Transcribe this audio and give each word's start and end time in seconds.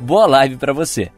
Boa 0.00 0.26
live 0.26 0.56
para 0.56 0.72
você. 0.72 1.10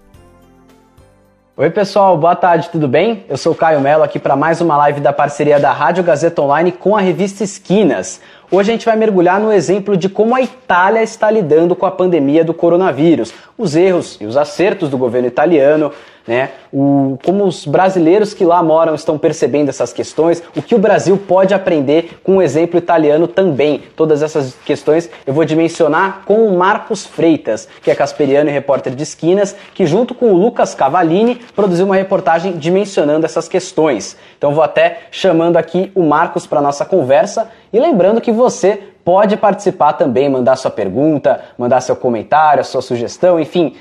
Oi, 1.54 1.68
pessoal, 1.68 2.16
boa 2.16 2.34
tarde, 2.34 2.70
tudo 2.70 2.88
bem? 2.88 3.26
Eu 3.28 3.36
sou 3.36 3.54
Caio 3.54 3.78
Mello 3.82 4.02
aqui 4.02 4.18
para 4.18 4.34
mais 4.34 4.62
uma 4.62 4.74
live 4.78 4.98
da 5.00 5.12
parceria 5.12 5.60
da 5.60 5.70
Rádio 5.70 6.02
Gazeta 6.02 6.40
Online 6.40 6.72
com 6.72 6.96
a 6.96 7.00
revista 7.02 7.44
Esquinas. 7.44 8.22
Hoje 8.50 8.70
a 8.70 8.72
gente 8.72 8.86
vai 8.86 8.96
mergulhar 8.96 9.38
no 9.38 9.52
exemplo 9.52 9.94
de 9.94 10.08
como 10.08 10.34
a 10.34 10.40
Itália 10.40 11.02
está 11.02 11.30
lidando 11.30 11.76
com 11.76 11.84
a 11.84 11.90
pandemia 11.90 12.42
do 12.42 12.54
coronavírus, 12.54 13.34
os 13.58 13.76
erros 13.76 14.16
e 14.18 14.24
os 14.24 14.38
acertos 14.38 14.88
do 14.88 14.96
governo 14.96 15.28
italiano, 15.28 15.92
né? 16.30 16.50
O, 16.72 17.18
como 17.24 17.44
os 17.44 17.66
brasileiros 17.66 18.32
que 18.32 18.44
lá 18.44 18.62
moram 18.62 18.94
estão 18.94 19.18
percebendo 19.18 19.68
essas 19.68 19.92
questões, 19.92 20.40
o 20.56 20.62
que 20.62 20.76
o 20.76 20.78
Brasil 20.78 21.18
pode 21.18 21.52
aprender 21.52 22.20
com 22.22 22.36
o 22.36 22.42
exemplo 22.42 22.78
italiano 22.78 23.26
também. 23.26 23.82
Todas 23.96 24.22
essas 24.22 24.54
questões 24.64 25.10
eu 25.26 25.34
vou 25.34 25.44
dimensionar 25.44 26.22
com 26.24 26.46
o 26.46 26.56
Marcos 26.56 27.04
Freitas, 27.04 27.66
que 27.82 27.90
é 27.90 27.96
casperiano 27.96 28.48
e 28.48 28.52
repórter 28.52 28.94
de 28.94 29.02
esquinas, 29.02 29.56
que 29.74 29.84
junto 29.84 30.14
com 30.14 30.32
o 30.32 30.36
Lucas 30.36 30.72
Cavallini 30.72 31.34
produziu 31.56 31.84
uma 31.84 31.96
reportagem 31.96 32.52
dimensionando 32.52 33.26
essas 33.26 33.48
questões. 33.48 34.16
Então 34.38 34.54
vou 34.54 34.62
até 34.62 35.00
chamando 35.10 35.56
aqui 35.56 35.90
o 35.96 36.04
Marcos 36.04 36.46
para 36.46 36.62
nossa 36.62 36.84
conversa 36.84 37.50
e 37.72 37.80
lembrando 37.80 38.20
que 38.20 38.30
você 38.30 38.78
pode 39.04 39.36
participar 39.36 39.94
também, 39.94 40.28
mandar 40.28 40.54
sua 40.54 40.70
pergunta, 40.70 41.40
mandar 41.58 41.80
seu 41.80 41.96
comentário, 41.96 42.64
sua 42.64 42.82
sugestão, 42.82 43.40
enfim, 43.40 43.74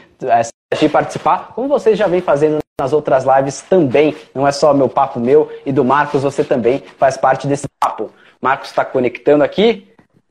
de 0.78 0.88
participar, 0.88 1.52
como 1.56 1.68
vocês 1.68 1.98
já 1.98 2.06
vem 2.06 2.22
fazendo 2.22 2.60
nas 2.80 2.94
outras 2.94 3.26
lives 3.26 3.62
também. 3.64 4.16
Não 4.36 4.48
é 4.48 4.52
só 4.52 4.72
meu 4.72 4.88
papo 4.88 5.20
meu 5.20 5.52
e 5.66 5.72
do 5.72 5.84
Marcos, 5.84 6.22
você 6.22 6.44
também 6.44 6.84
faz 6.98 7.18
parte 7.18 7.48
desse 7.48 7.68
papo. 7.80 8.12
Marcos 8.40 8.70
está 8.70 8.86
conectando 8.86 9.44
aqui. 9.44 9.88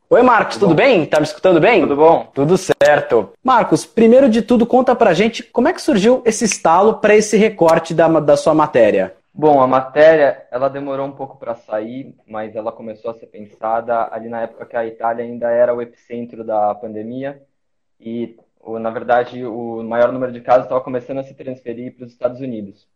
Oi, 0.08 0.22
Marcos, 0.22 0.54
tudo, 0.54 0.68
tudo 0.68 0.76
bem? 0.76 1.04
Tá 1.04 1.18
me 1.18 1.26
escutando 1.26 1.60
bem? 1.60 1.82
Tudo 1.82 1.96
bom? 1.96 2.28
Tudo 2.32 2.56
certo. 2.56 3.32
Marcos, 3.42 3.84
primeiro 3.84 4.28
de 4.30 4.40
tudo, 4.40 4.64
conta 4.64 4.94
pra 4.94 5.12
gente 5.12 5.42
como 5.42 5.68
é 5.68 5.72
que 5.72 5.82
surgiu 5.82 6.22
esse 6.24 6.44
estalo 6.44 6.94
para 6.94 7.16
esse 7.16 7.36
recorte 7.36 7.92
da, 7.92 8.08
da 8.20 8.36
sua 8.36 8.54
matéria. 8.54 9.14
Bom, 9.34 9.60
a 9.60 9.66
matéria, 9.66 10.46
ela 10.52 10.68
demorou 10.68 11.04
um 11.04 11.12
pouco 11.12 11.36
para 11.36 11.54
sair, 11.56 12.14
mas 12.26 12.54
ela 12.54 12.72
começou 12.72 13.10
a 13.10 13.14
ser 13.14 13.26
pensada 13.26 14.08
ali 14.12 14.28
na 14.28 14.42
época 14.42 14.64
que 14.66 14.76
a 14.76 14.86
Itália 14.86 15.24
ainda 15.24 15.50
era 15.50 15.74
o 15.74 15.82
epicentro 15.82 16.44
da 16.44 16.74
pandemia 16.76 17.42
e 18.00 18.36
na 18.76 18.90
verdade, 18.90 19.44
o 19.44 19.84
maior 19.84 20.12
número 20.12 20.32
de 20.32 20.40
casos 20.40 20.64
estava 20.64 20.80
começando 20.80 21.18
a 21.18 21.22
se 21.22 21.34
transferir 21.34 21.94
para 21.94 22.04
os 22.04 22.12
Estados 22.12 22.40
Unidos. 22.40 22.88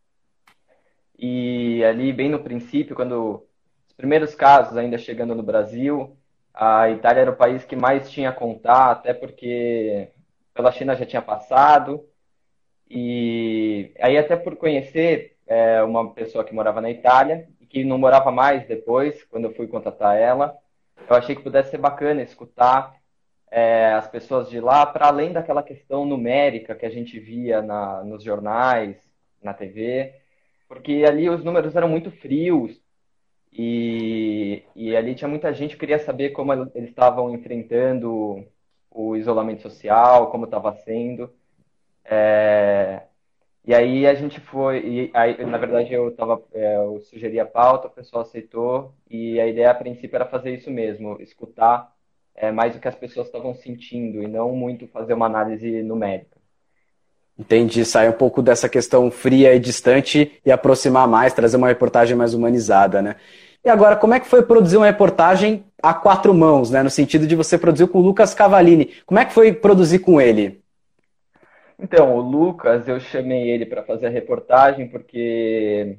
E 1.17 1.85
ali, 1.85 2.13
bem 2.13 2.29
no 2.29 2.43
princípio, 2.43 2.97
quando 2.97 3.47
os 3.87 3.95
primeiros 3.95 4.35
casos 4.35 4.77
ainda 4.77 4.99
chegando 4.99 5.37
no 5.37 5.43
Brasil, 5.43 6.17
a 6.53 6.91
Itália 6.91 7.21
era 7.23 7.31
o 7.31 7.37
país 7.37 7.65
que 7.65 7.77
mais 7.77 8.11
tinha 8.11 8.33
contato, 8.33 9.01
até 9.01 9.15
porque 9.15 10.09
pela 10.53 10.73
China 10.73 10.97
já 10.97 11.07
tinha 11.07 11.23
passado. 11.23 12.05
E 12.91 13.95
aí, 14.01 14.19
até 14.19 14.37
por 14.37 14.57
conhecer 14.57 15.37
é, 15.47 15.83
uma 15.83 16.13
pessoa 16.13 16.45
que 16.45 16.55
morava 16.55 16.81
na 16.81 16.91
Itália 16.91 17.49
e 17.61 17.67
que 17.67 17.85
não 17.85 17.99
morava 17.99 18.31
mais 18.31 18.67
depois, 18.67 19.23
quando 19.25 19.45
eu 19.45 19.55
fui 19.55 19.67
contatar 19.69 20.17
ela, 20.17 20.57
eu 21.09 21.17
achei 21.17 21.35
que 21.37 21.43
pudesse 21.43 21.71
ser 21.71 21.79
bacana 21.79 22.23
escutar 22.23 22.95
é, 23.53 23.93
as 23.93 24.09
pessoas 24.09 24.49
de 24.49 24.59
lá, 24.61 24.87
para 24.87 25.09
além 25.09 25.31
daquela 25.31 25.63
questão 25.63 26.07
numérica 26.07 26.75
que 26.75 26.87
a 26.87 26.91
gente 26.91 27.21
via 27.21 27.61
na, 27.61 28.03
nos 28.03 28.25
jornais, 28.25 28.97
na 29.43 29.53
TV, 29.53 30.15
porque 30.67 31.05
ali 31.07 31.29
os 31.29 31.45
números 31.45 31.77
eram 31.77 31.89
muito 31.89 32.11
frios 32.11 32.81
e, 33.53 34.63
e 34.75 34.97
ali 34.97 35.15
tinha 35.15 35.29
muita 35.29 35.53
gente 35.53 35.75
que 35.75 35.81
queria 35.81 35.99
saber 35.99 36.31
como 36.31 36.51
eles 36.75 36.89
estavam 36.89 37.35
enfrentando 37.35 38.47
o 38.91 39.17
isolamento 39.17 39.63
social, 39.63 40.31
como 40.31 40.47
estava 40.47 40.75
sendo. 40.77 41.31
É, 42.05 43.03
e 43.67 43.75
aí 43.75 44.07
a 44.07 44.15
gente 44.15 44.41
foi, 44.41 45.11
aí, 45.15 45.45
na 45.45 45.59
verdade 45.59 45.93
eu 45.93 46.11
tava, 46.17 46.43
é, 46.55 46.77
eu 46.77 47.01
sugeri 47.03 47.39
a 47.39 47.47
pauta, 47.47 47.89
o 47.89 47.91
pessoal 47.91 48.23
aceitou, 48.23 48.95
e 49.11 49.39
a 49.41 49.47
ideia 49.47 49.71
a 49.71 49.75
princípio 49.75 50.17
era 50.17 50.27
fazer 50.27 50.55
isso 50.55 50.71
mesmo, 50.71 51.21
escutar 51.21 51.93
é, 52.35 52.51
mais 52.51 52.75
o 52.75 52.81
que 52.81 52.89
as 52.89 52.95
pessoas 52.95 53.27
estavam 53.27 53.55
sentindo 53.55 54.23
e 54.23 54.29
não 54.29 54.53
muito 54.53 54.87
fazer 54.89 55.15
uma 55.15 55.27
análise 55.27 55.83
numérica. 55.83 56.41
Entendi, 57.39 57.85
sair 57.85 58.09
um 58.09 58.13
pouco 58.13 58.43
dessa 58.43 58.69
questão 58.69 59.11
fria 59.11 59.55
e 59.55 59.59
distante 59.59 60.41
e 60.45 60.53
aproximar 60.53 61.09
mais, 61.09 61.33
trazer 61.33 61.57
uma 61.57 61.69
reportagem 61.69 62.17
mais 62.17 62.35
humanizada, 62.35 63.01
né? 63.01 63.17
E 63.65 63.71
agora, 63.71 63.97
como 63.97 64.13
é 64.13 64.21
que 64.21 64.27
foi 64.27 64.43
produzir 64.43 64.77
uma 64.77 64.87
reportagem 64.87 65.65
a 65.83 65.95
quatro 65.95 66.35
mãos, 66.35 66.71
né? 66.71 66.83
No 66.83 66.91
sentido 66.91 67.27
de 67.27 67.37
você 67.37 67.57
produzir 67.57 67.87
com 67.87 67.99
o 67.99 68.03
Lucas 68.03 68.35
Cavallini. 68.35 68.91
Como 69.07 69.21
é 69.21 69.25
que 69.25 69.33
foi 69.33 69.53
produzir 69.53 70.01
com 70.01 70.21
ele? 70.21 70.63
Então, 71.79 72.17
o 72.17 72.21
Lucas, 72.21 72.87
eu 72.87 73.01
chamei 73.01 73.51
ele 73.51 73.65
para 73.67 73.83
fazer 73.83 74.07
a 74.07 74.11
reportagem 74.11 74.89
porque 74.89 75.99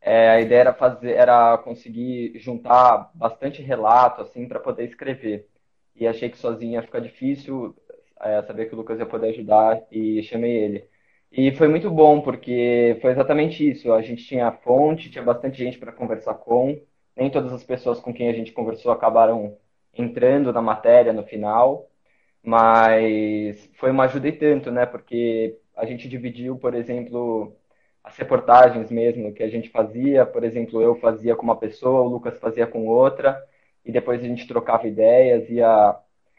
é, 0.00 0.30
a 0.30 0.40
ideia 0.40 0.60
era 0.60 0.74
fazer, 0.74 1.12
era 1.12 1.58
conseguir 1.58 2.38
juntar 2.38 3.10
bastante 3.14 3.62
relato 3.62 4.22
assim 4.22 4.46
para 4.48 4.60
poder 4.60 4.84
escrever 4.84 5.48
e 5.96 6.06
achei 6.06 6.28
que 6.30 6.38
sozinho 6.38 6.72
ia 6.74 6.82
ficar 6.82 7.00
difícil, 7.00 7.74
é, 8.20 8.42
saber 8.42 8.66
que 8.66 8.74
o 8.74 8.78
Lucas 8.78 8.98
ia 8.98 9.06
poder 9.06 9.28
ajudar 9.30 9.82
e 9.90 10.22
chamei 10.22 10.52
ele. 10.56 10.88
E 11.32 11.52
foi 11.52 11.68
muito 11.68 11.90
bom, 11.90 12.20
porque 12.20 12.98
foi 13.02 13.10
exatamente 13.12 13.68
isso. 13.68 13.92
A 13.92 14.02
gente 14.02 14.24
tinha 14.24 14.48
a 14.48 14.52
fonte, 14.52 15.10
tinha 15.10 15.24
bastante 15.24 15.58
gente 15.58 15.78
para 15.78 15.92
conversar 15.92 16.34
com. 16.34 16.80
Nem 17.16 17.30
todas 17.30 17.52
as 17.52 17.64
pessoas 17.64 18.00
com 18.00 18.12
quem 18.14 18.28
a 18.28 18.32
gente 18.32 18.52
conversou 18.52 18.92
acabaram 18.92 19.56
entrando 19.96 20.52
na 20.52 20.62
matéria 20.62 21.12
no 21.12 21.24
final, 21.24 21.88
mas 22.42 23.70
foi 23.78 23.90
uma 23.90 24.04
ajuda 24.04 24.28
e 24.28 24.32
tanto, 24.32 24.70
né? 24.70 24.86
Porque 24.86 25.58
a 25.76 25.84
gente 25.86 26.08
dividiu, 26.08 26.56
por 26.58 26.74
exemplo, 26.74 27.56
as 28.02 28.16
reportagens 28.16 28.90
mesmo 28.90 29.32
que 29.32 29.42
a 29.42 29.48
gente 29.48 29.70
fazia. 29.70 30.26
Por 30.26 30.44
exemplo, 30.44 30.82
eu 30.82 30.96
fazia 30.96 31.36
com 31.36 31.42
uma 31.42 31.56
pessoa, 31.58 32.02
o 32.02 32.08
Lucas 32.08 32.38
fazia 32.38 32.66
com 32.66 32.86
outra 32.86 33.40
e 33.84 33.92
depois 33.92 34.20
a 34.22 34.26
gente 34.26 34.46
trocava 34.46 34.86
ideias, 34.86 35.48
ia 35.50 35.96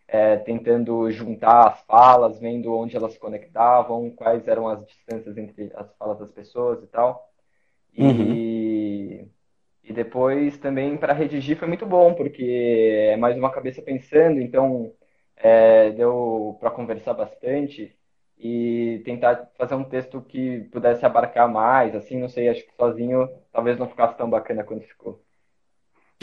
é, 0.07 0.37
tentando 0.37 1.09
juntar 1.11 1.67
as 1.67 1.81
falas, 1.83 2.39
vendo 2.39 2.75
onde 2.75 2.95
elas 2.95 3.13
se 3.13 3.19
conectavam, 3.19 4.09
quais 4.11 4.47
eram 4.47 4.67
as 4.67 4.85
distâncias 4.85 5.37
entre 5.37 5.71
as 5.75 5.93
falas 5.97 6.19
das 6.19 6.31
pessoas 6.31 6.81
e 6.83 6.87
tal. 6.87 7.29
E, 7.93 8.03
uhum. 8.03 9.29
e 9.83 9.93
depois 9.93 10.57
também 10.57 10.97
para 10.97 11.13
redigir 11.13 11.57
foi 11.57 11.67
muito 11.67 11.85
bom, 11.85 12.13
porque 12.13 13.09
é 13.11 13.17
mais 13.17 13.37
uma 13.37 13.51
cabeça 13.51 13.81
pensando, 13.81 14.41
então 14.41 14.91
é, 15.37 15.91
deu 15.91 16.57
para 16.59 16.71
conversar 16.71 17.13
bastante 17.13 17.95
e 18.37 19.01
tentar 19.05 19.49
fazer 19.57 19.75
um 19.75 19.83
texto 19.83 20.21
que 20.21 20.61
pudesse 20.71 21.05
abarcar 21.05 21.49
mais, 21.49 21.95
assim, 21.95 22.19
não 22.19 22.27
sei, 22.27 22.49
acho 22.49 22.65
que 22.65 22.75
sozinho 22.75 23.29
talvez 23.51 23.77
não 23.77 23.87
ficasse 23.87 24.17
tão 24.17 24.29
bacana 24.29 24.63
quanto 24.63 24.85
ficou. 24.85 25.21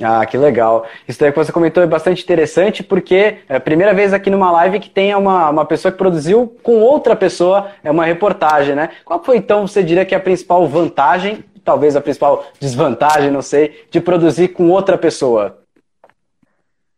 Ah, 0.02 0.26
que 0.26 0.36
legal. 0.36 0.84
Isso 1.06 1.20
daí 1.20 1.30
que 1.30 1.38
você 1.38 1.52
comentou 1.52 1.82
é 1.82 1.86
bastante 1.86 2.22
interessante, 2.22 2.82
porque 2.82 3.38
é 3.48 3.56
a 3.56 3.60
primeira 3.60 3.94
vez 3.94 4.12
aqui 4.12 4.28
numa 4.30 4.50
live 4.50 4.80
que 4.80 4.90
tem 4.90 5.14
uma, 5.14 5.48
uma 5.50 5.64
pessoa 5.64 5.92
que 5.92 5.98
produziu 5.98 6.56
com 6.62 6.80
outra 6.80 7.14
pessoa 7.14 7.70
é 7.84 7.90
uma 7.90 8.04
reportagem, 8.04 8.74
né? 8.74 8.90
Qual 9.04 9.22
foi 9.22 9.36
então, 9.36 9.66
você 9.66 9.82
diria 9.82 10.04
que 10.04 10.14
é 10.14 10.18
a 10.18 10.20
principal 10.20 10.66
vantagem, 10.66 11.44
talvez 11.64 11.94
a 11.94 12.00
principal 12.00 12.44
desvantagem, 12.58 13.30
não 13.30 13.42
sei, 13.42 13.86
de 13.90 14.00
produzir 14.00 14.48
com 14.48 14.70
outra 14.70 14.98
pessoa? 14.98 15.58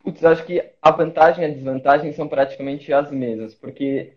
Putz, 0.03 0.23
acho 0.23 0.43
que 0.43 0.63
a 0.81 0.91
vantagem 0.91 1.43
e 1.43 1.47
a 1.47 1.53
desvantagem 1.53 2.11
são 2.13 2.27
praticamente 2.27 2.91
as 2.91 3.11
mesmas, 3.11 3.53
porque 3.53 4.13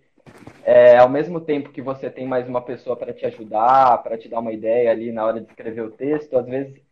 é, 0.64 0.98
ao 0.98 1.08
mesmo 1.08 1.40
tempo 1.40 1.70
que 1.70 1.80
você 1.80 2.10
tem 2.10 2.26
mais 2.26 2.48
uma 2.48 2.60
pessoa 2.60 2.96
para 2.96 3.12
te 3.12 3.24
ajudar, 3.26 4.02
para 4.02 4.16
te 4.16 4.28
dar 4.28 4.40
uma 4.40 4.52
ideia 4.52 4.90
ali 4.90 5.10
na 5.10 5.24
hora 5.24 5.40
de 5.40 5.46
escrever 5.46 5.82
o 5.82 5.90
texto, 5.90 6.36
às 6.36 6.46
vezes 6.46 6.87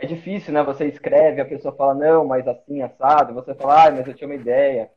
é 0.00 0.06
difícil, 0.06 0.52
né? 0.52 0.62
Você 0.62 0.86
escreve, 0.86 1.40
a 1.40 1.44
pessoa 1.44 1.74
fala, 1.74 1.94
não, 1.94 2.24
mas 2.24 2.46
assim, 2.46 2.82
assado, 2.82 3.34
você 3.34 3.54
fala, 3.54 3.86
ah, 3.86 3.90
mas 3.90 4.06
eu 4.06 4.14
tinha 4.14 4.28
uma 4.28 4.34
ideia. 4.34 4.90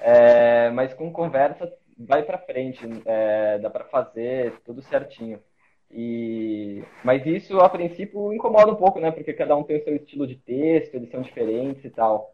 É, 0.00 0.70
mas 0.70 0.94
com 0.94 1.12
conversa, 1.12 1.72
vai 1.98 2.22
para 2.22 2.38
frente, 2.38 2.80
é, 3.06 3.58
dá 3.58 3.68
para 3.70 3.84
fazer 3.86 4.52
tudo 4.64 4.82
certinho. 4.82 5.40
E, 5.90 6.84
mas 7.04 7.24
isso, 7.26 7.58
a 7.58 7.68
princípio, 7.68 8.32
incomoda 8.32 8.72
um 8.72 8.76
pouco, 8.76 9.00
né? 9.00 9.10
Porque 9.10 9.32
cada 9.32 9.56
um 9.56 9.64
tem 9.64 9.78
o 9.78 9.84
seu 9.84 9.96
estilo 9.96 10.26
de 10.26 10.36
texto, 10.36 10.94
eles 10.94 11.10
são 11.10 11.22
diferentes 11.22 11.84
e 11.84 11.90
tal. 11.90 12.32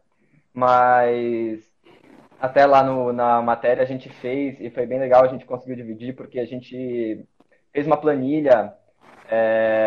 Mas 0.53 1.61
até 2.39 2.65
lá 2.65 2.83
no, 2.83 3.11
na 3.13 3.41
matéria 3.41 3.83
a 3.83 3.87
gente 3.87 4.09
fez, 4.09 4.59
e 4.59 4.69
foi 4.69 4.85
bem 4.85 4.99
legal, 4.99 5.23
a 5.23 5.29
gente 5.29 5.45
conseguiu 5.45 5.75
dividir, 5.75 6.15
porque 6.15 6.39
a 6.39 6.45
gente 6.45 7.25
fez 7.71 7.87
uma 7.87 7.97
planilha 7.97 8.73
é, 9.29 9.82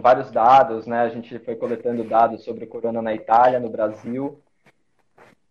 vários 0.00 0.30
dados, 0.30 0.86
né? 0.86 1.00
A 1.00 1.08
gente 1.08 1.38
foi 1.40 1.56
coletando 1.56 2.04
dados 2.04 2.44
sobre 2.44 2.64
o 2.64 2.68
corona 2.68 3.02
na 3.02 3.14
Itália, 3.14 3.60
no 3.60 3.68
Brasil, 3.68 4.40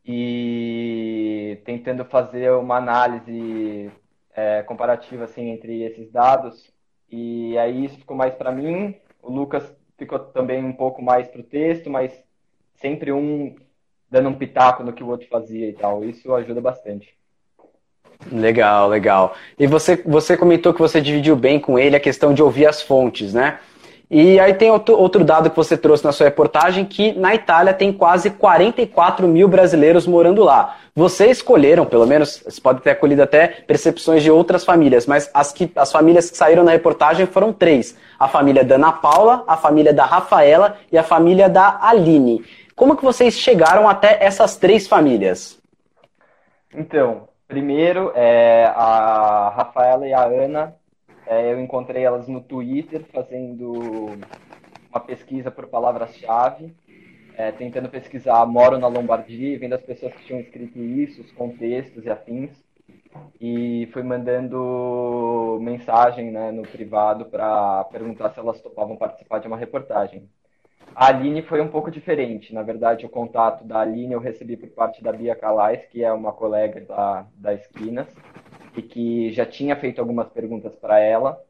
e 0.06 1.60
tentando 1.66 2.06
fazer 2.06 2.52
uma 2.54 2.78
análise 2.78 3.92
é, 4.34 4.64
comparativa 4.64 5.26
assim 5.26 5.50
entre 5.50 5.84
esses 5.84 6.12
dados. 6.12 6.72
E 7.10 7.58
aí 7.58 7.86
isso 7.86 7.98
ficou 7.98 8.16
mais 8.16 8.34
para 8.36 8.52
mim. 8.52 8.96
O 9.22 9.32
Lucas 9.32 9.76
ficou 9.98 10.20
também 10.20 10.64
um 10.64 10.74
pouco 10.74 11.02
mais 11.02 11.28
para 11.28 11.42
o 11.42 11.44
texto, 11.44 11.90
mas 11.90 12.12
sempre 12.76 13.12
um 13.12 13.56
dando 14.10 14.30
um 14.30 14.34
pitaco 14.34 14.84
no 14.84 14.94
que 14.94 15.04
o 15.04 15.08
outro 15.08 15.28
fazia 15.28 15.68
e 15.68 15.74
tal. 15.74 16.04
Isso 16.04 16.34
ajuda 16.34 16.62
bastante. 16.62 17.18
Legal, 18.32 18.90
legal. 18.90 19.36
E 19.60 19.68
você, 19.68 19.96
você 19.98 20.36
comentou 20.36 20.74
que 20.74 20.80
você 20.80 21.00
dividiu 21.00 21.36
bem 21.36 21.60
com 21.60 21.78
ele 21.78 21.96
a 21.96 22.00
questão 22.00 22.34
de 22.34 22.42
ouvir 22.42 22.66
as 22.66 22.82
fontes, 22.82 23.34
né? 23.34 23.60
E 24.10 24.40
aí 24.40 24.54
tem 24.54 24.72
outro, 24.72 24.98
outro 24.98 25.26
dado 25.26 25.50
que 25.50 25.56
você 25.56 25.76
trouxe 25.78 26.06
na 26.06 26.14
sua 26.14 26.26
reportagem, 26.26 26.86
que 26.86 27.12
na 27.12 27.36
Itália 27.36 27.74
tem 27.74 27.92
quase 27.92 28.30
44 28.30 29.28
mil 29.28 29.50
brasileiros 29.50 30.08
morando 30.08 30.46
lá. 30.46 30.78
Vocês 30.96 31.38
escolheram, 31.38 31.86
pelo 31.86 32.08
menos, 32.08 32.42
você 32.44 32.60
pode 32.62 32.82
ter 32.82 32.92
acolhido 32.92 33.22
até 33.22 33.48
percepções 33.48 34.24
de 34.24 34.32
outras 34.32 34.64
famílias, 34.64 35.06
mas 35.06 35.30
as, 35.34 35.52
que, 35.52 35.70
as 35.76 35.92
famílias 35.92 36.32
que 36.32 36.38
saíram 36.38 36.64
na 36.64 36.72
reportagem 36.72 37.26
foram 37.26 37.52
três. 37.52 37.98
A 38.18 38.30
família 38.30 38.64
da 38.64 38.76
Ana 38.76 38.94
Paula, 38.94 39.44
a 39.46 39.58
família 39.58 39.94
da 39.94 40.06
Rafaela 40.06 40.78
e 40.90 40.98
a 40.98 41.04
família 41.04 41.50
da 41.50 41.78
Aline. 41.82 42.46
Como 42.78 42.96
que 42.96 43.04
vocês 43.04 43.34
chegaram 43.34 43.90
até 43.90 44.24
essas 44.24 44.56
três 44.56 44.88
famílias? 44.88 45.60
Então, 46.74 47.28
primeiro, 47.46 48.14
é, 48.16 48.72
a 48.74 49.54
Rafaela 49.54 50.08
e 50.08 50.14
a 50.14 50.24
Ana, 50.24 50.76
é, 51.28 51.52
eu 51.52 51.60
encontrei 51.60 52.04
elas 52.04 52.28
no 52.28 52.42
Twitter 52.42 53.04
fazendo 53.14 53.74
uma 54.90 55.00
pesquisa 55.00 55.52
por 55.52 55.68
palavras-chave, 55.68 56.74
é, 57.36 57.52
tentando 57.52 57.90
pesquisar 57.90 58.46
moro 58.46 58.78
na 58.78 58.88
Lombardia, 58.88 59.60
vendo 59.60 59.74
as 59.74 59.82
pessoas 59.82 60.14
que 60.14 60.26
tinham 60.26 60.40
escrito 60.40 60.80
isso, 60.80 61.22
os 61.22 61.32
contextos 61.32 62.06
e 62.06 62.10
afins, 62.10 62.52
e 63.40 63.88
fui 63.92 64.04
mandando 64.04 65.60
mensagem 65.62 66.32
né, 66.32 66.52
no 66.52 66.64
privado 66.64 67.26
para 67.26 67.84
perguntar 67.86 68.32
se 68.32 68.40
elas 68.40 68.62
topavam 68.62 68.96
participar 68.96 69.40
de 69.40 69.48
uma 69.48 69.58
reportagem. 69.58 70.28
A 70.96 71.08
Aline 71.10 71.44
foi 71.44 71.62
um 71.62 71.68
pouco 71.68 71.92
diferente. 71.92 72.54
Na 72.54 72.64
verdade, 72.64 73.06
o 73.06 73.10
contato 73.10 73.64
da 73.64 73.82
Aline 73.82 74.14
eu 74.14 74.20
recebi 74.20 74.58
por 74.58 74.70
parte 74.70 75.04
da 75.04 75.12
Bia 75.12 75.36
Calais, 75.36 75.86
que 75.92 76.04
é 76.04 76.12
uma 76.12 76.32
colega 76.32 76.82
da, 76.82 77.28
da 77.36 77.54
Esquinas, 77.54 78.08
e 78.78 78.82
que 78.82 79.32
já 79.32 79.46
tinha 79.46 79.76
feito 79.76 80.00
algumas 80.00 80.30
perguntas 80.30 80.76
para 80.76 81.00
ela. 81.00 81.42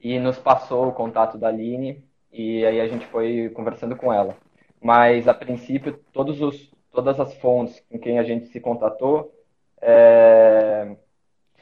E 0.00 0.18
nos 0.18 0.38
passou 0.38 0.88
o 0.88 0.92
contato 0.92 1.38
da 1.38 1.48
Aline, 1.48 2.04
e 2.32 2.64
aí 2.66 2.80
a 2.80 2.88
gente 2.88 3.06
foi 3.06 3.50
conversando 3.50 3.96
com 3.96 4.12
ela. 4.12 4.36
Mas, 4.80 5.28
a 5.28 5.34
princípio, 5.34 5.98
todos 6.12 6.40
os, 6.40 6.72
todas 6.92 7.20
as 7.20 7.34
fontes 7.34 7.80
com 7.88 7.98
quem 7.98 8.18
a 8.18 8.24
gente 8.24 8.46
se 8.48 8.60
contatou 8.60 9.32
é, 9.80 10.96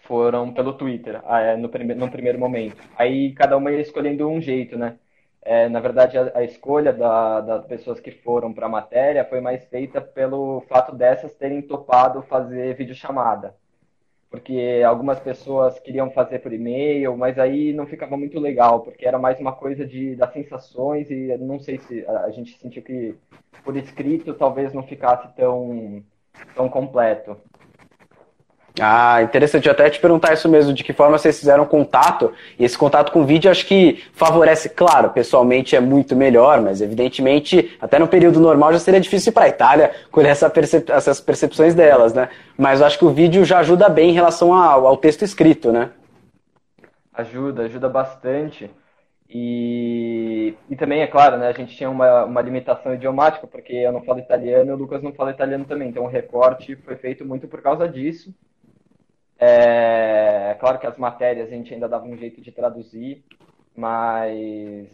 foram 0.02 0.52
pelo 0.54 0.72
Twitter, 0.74 1.20
é, 1.26 1.56
no, 1.56 1.68
prime 1.68 1.94
no 1.94 2.10
primeiro 2.10 2.38
momento. 2.38 2.82
Aí 2.96 3.32
cada 3.34 3.56
uma 3.56 3.70
ia 3.70 3.80
escolhendo 3.80 4.28
um 4.28 4.40
jeito, 4.40 4.78
né? 4.78 4.98
é, 5.42 5.68
na 5.68 5.80
verdade, 5.80 6.18
a, 6.18 6.32
a 6.38 6.44
escolha 6.44 6.92
da, 6.92 7.40
das 7.40 7.66
pessoas 7.66 8.00
que 8.00 8.10
foram 8.10 8.52
para 8.52 8.66
a 8.66 8.68
matéria 8.68 9.24
foi 9.24 9.40
mais 9.40 9.64
feita 9.66 10.00
pelo 10.00 10.60
fato 10.68 10.94
dessas 10.94 11.34
terem 11.34 11.62
topado 11.62 12.22
fazer 12.22 12.76
videochamada. 12.76 13.54
Porque 14.30 14.80
algumas 14.86 15.18
pessoas 15.18 15.80
queriam 15.80 16.08
fazer 16.12 16.38
por 16.38 16.52
e-mail, 16.52 17.16
mas 17.16 17.36
aí 17.36 17.72
não 17.72 17.84
ficava 17.84 18.16
muito 18.16 18.38
legal, 18.38 18.80
porque 18.80 19.04
era 19.04 19.18
mais 19.18 19.40
uma 19.40 19.52
coisa 19.52 19.84
de, 19.84 20.14
das 20.14 20.32
sensações 20.32 21.10
e 21.10 21.36
não 21.36 21.58
sei 21.58 21.78
se 21.78 22.06
a, 22.06 22.30
gente 22.30 22.56
sentiu 22.56 22.80
que 22.80 23.16
por 23.64 23.76
escrito 23.76 24.32
talvez 24.34 24.72
não 24.72 24.84
ficasse 24.84 25.34
tão, 25.34 26.04
tão 26.54 26.68
completo. 26.68 27.36
Ah, 28.82 29.22
interessante. 29.22 29.66
Eu 29.66 29.72
até 29.72 29.90
te 29.90 30.00
perguntar 30.00 30.32
isso 30.32 30.48
mesmo, 30.48 30.72
de 30.72 30.82
que 30.82 30.94
forma 30.94 31.18
vocês 31.18 31.38
fizeram 31.38 31.66
contato. 31.66 32.32
E 32.58 32.64
esse 32.64 32.78
contato 32.78 33.12
com 33.12 33.26
vídeo 33.26 33.50
acho 33.50 33.66
que 33.66 34.02
favorece, 34.14 34.70
claro, 34.70 35.10
pessoalmente 35.10 35.76
é 35.76 35.80
muito 35.80 36.16
melhor, 36.16 36.62
mas 36.62 36.80
evidentemente, 36.80 37.76
até 37.78 37.98
no 37.98 38.08
período 38.08 38.40
normal 38.40 38.72
já 38.72 38.78
seria 38.78 39.00
difícil 39.00 39.32
para 39.32 39.44
a 39.44 39.48
Itália 39.48 39.90
colher 40.10 40.30
essa 40.30 40.48
percep 40.48 40.90
essas 40.90 41.20
percepções 41.20 41.74
delas, 41.74 42.14
né? 42.14 42.30
Mas 42.56 42.80
eu 42.80 42.86
acho 42.86 42.98
que 42.98 43.04
o 43.04 43.10
vídeo 43.10 43.44
já 43.44 43.58
ajuda 43.58 43.86
bem 43.88 44.10
em 44.10 44.14
relação 44.14 44.54
ao, 44.54 44.86
ao 44.86 44.96
texto 44.96 45.22
escrito, 45.22 45.70
né? 45.70 45.90
Ajuda, 47.12 47.64
ajuda 47.64 47.88
bastante. 47.88 48.70
E, 49.28 50.54
e 50.70 50.74
também, 50.74 51.02
é 51.02 51.06
claro, 51.06 51.36
né, 51.36 51.48
a 51.48 51.52
gente 51.52 51.76
tinha 51.76 51.88
uma, 51.88 52.24
uma 52.24 52.40
limitação 52.40 52.94
idiomática, 52.94 53.46
porque 53.46 53.74
eu 53.74 53.92
não 53.92 54.02
falo 54.02 54.18
italiano 54.18 54.70
e 54.70 54.74
o 54.74 54.76
Lucas 54.76 55.02
não 55.02 55.12
fala 55.12 55.30
italiano 55.30 55.66
também. 55.66 55.90
Então 55.90 56.04
o 56.04 56.08
recorte 56.08 56.74
foi 56.76 56.96
feito 56.96 57.24
muito 57.24 57.46
por 57.46 57.60
causa 57.60 57.86
disso. 57.86 58.34
É, 59.42 60.54
claro 60.60 60.78
que 60.78 60.86
as 60.86 60.98
matérias 60.98 61.48
a 61.48 61.50
gente 61.50 61.72
ainda 61.72 61.88
dava 61.88 62.04
um 62.04 62.16
jeito 62.16 62.42
de 62.42 62.52
traduzir, 62.52 63.24
mas 63.74 64.86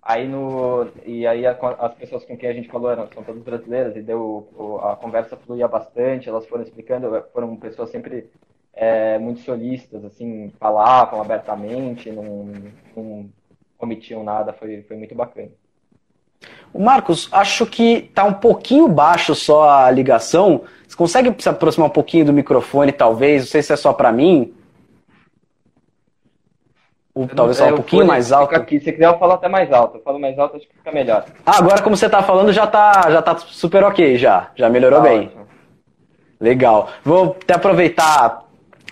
aí 0.00 0.26
no 0.26 0.88
e 1.04 1.26
aí 1.26 1.44
as 1.46 1.94
pessoas 1.94 2.24
com 2.24 2.38
quem 2.38 2.48
a 2.48 2.54
gente 2.54 2.68
falou 2.68 2.90
eram, 2.90 3.06
são 3.12 3.22
todas 3.22 3.42
brasileiras 3.42 3.94
e 3.94 4.00
deu 4.00 4.80
a 4.82 4.96
conversa 4.96 5.36
fluía 5.36 5.68
bastante, 5.68 6.26
elas 6.26 6.46
foram 6.46 6.62
explicando, 6.62 7.22
foram 7.34 7.54
pessoas 7.56 7.90
sempre 7.90 8.30
é, 8.72 9.18
muito 9.18 9.40
solistas, 9.40 10.04
assim, 10.06 10.50
falavam 10.58 11.20
abertamente, 11.20 12.10
não, 12.10 12.50
não 12.96 13.28
omitiam 13.78 14.24
nada, 14.24 14.54
foi, 14.54 14.82
foi 14.82 14.96
muito 14.96 15.14
bacana. 15.14 15.50
O 16.72 16.82
Marcos, 16.82 17.28
acho 17.32 17.64
que 17.64 18.10
tá 18.14 18.24
um 18.24 18.34
pouquinho 18.34 18.86
baixo 18.86 19.34
só 19.34 19.68
a 19.68 19.90
ligação. 19.90 20.64
Você 20.96 21.22
consegue 21.22 21.42
se 21.42 21.48
aproximar 21.48 21.88
um 21.88 21.92
pouquinho 21.92 22.24
do 22.24 22.32
microfone, 22.32 22.90
talvez? 22.90 23.42
Não 23.42 23.48
sei 23.48 23.62
se 23.62 23.72
é 23.72 23.76
só 23.76 23.92
para 23.92 24.10
mim. 24.10 24.54
Ou 27.14 27.26
talvez 27.28 27.58
só 27.58 27.66
um 27.68 27.76
pouquinho 27.76 28.06
mais 28.06 28.32
alto. 28.32 28.54
Aqui. 28.54 28.80
Se 28.80 28.92
quiser, 28.92 29.06
eu 29.06 29.18
falo 29.18 29.32
até 29.32 29.48
mais 29.48 29.70
alto. 29.72 29.98
Eu 29.98 30.02
falo 30.02 30.18
mais 30.18 30.38
alto, 30.38 30.56
acho 30.56 30.66
que 30.66 30.74
fica 30.74 30.92
melhor. 30.92 31.26
Ah, 31.44 31.58
agora 31.58 31.82
como 31.82 31.96
você 31.96 32.08
tá 32.08 32.22
falando, 32.22 32.52
já 32.52 32.66
tá, 32.66 33.10
já 33.10 33.20
tá 33.20 33.36
super 33.36 33.84
ok, 33.84 34.16
já. 34.16 34.50
Já 34.54 34.70
melhorou 34.70 35.02
tá 35.02 35.08
bem. 35.08 35.26
Ótimo. 35.26 35.46
Legal. 36.40 36.88
Vou 37.04 37.36
até 37.42 37.54
aproveitar 37.54 38.45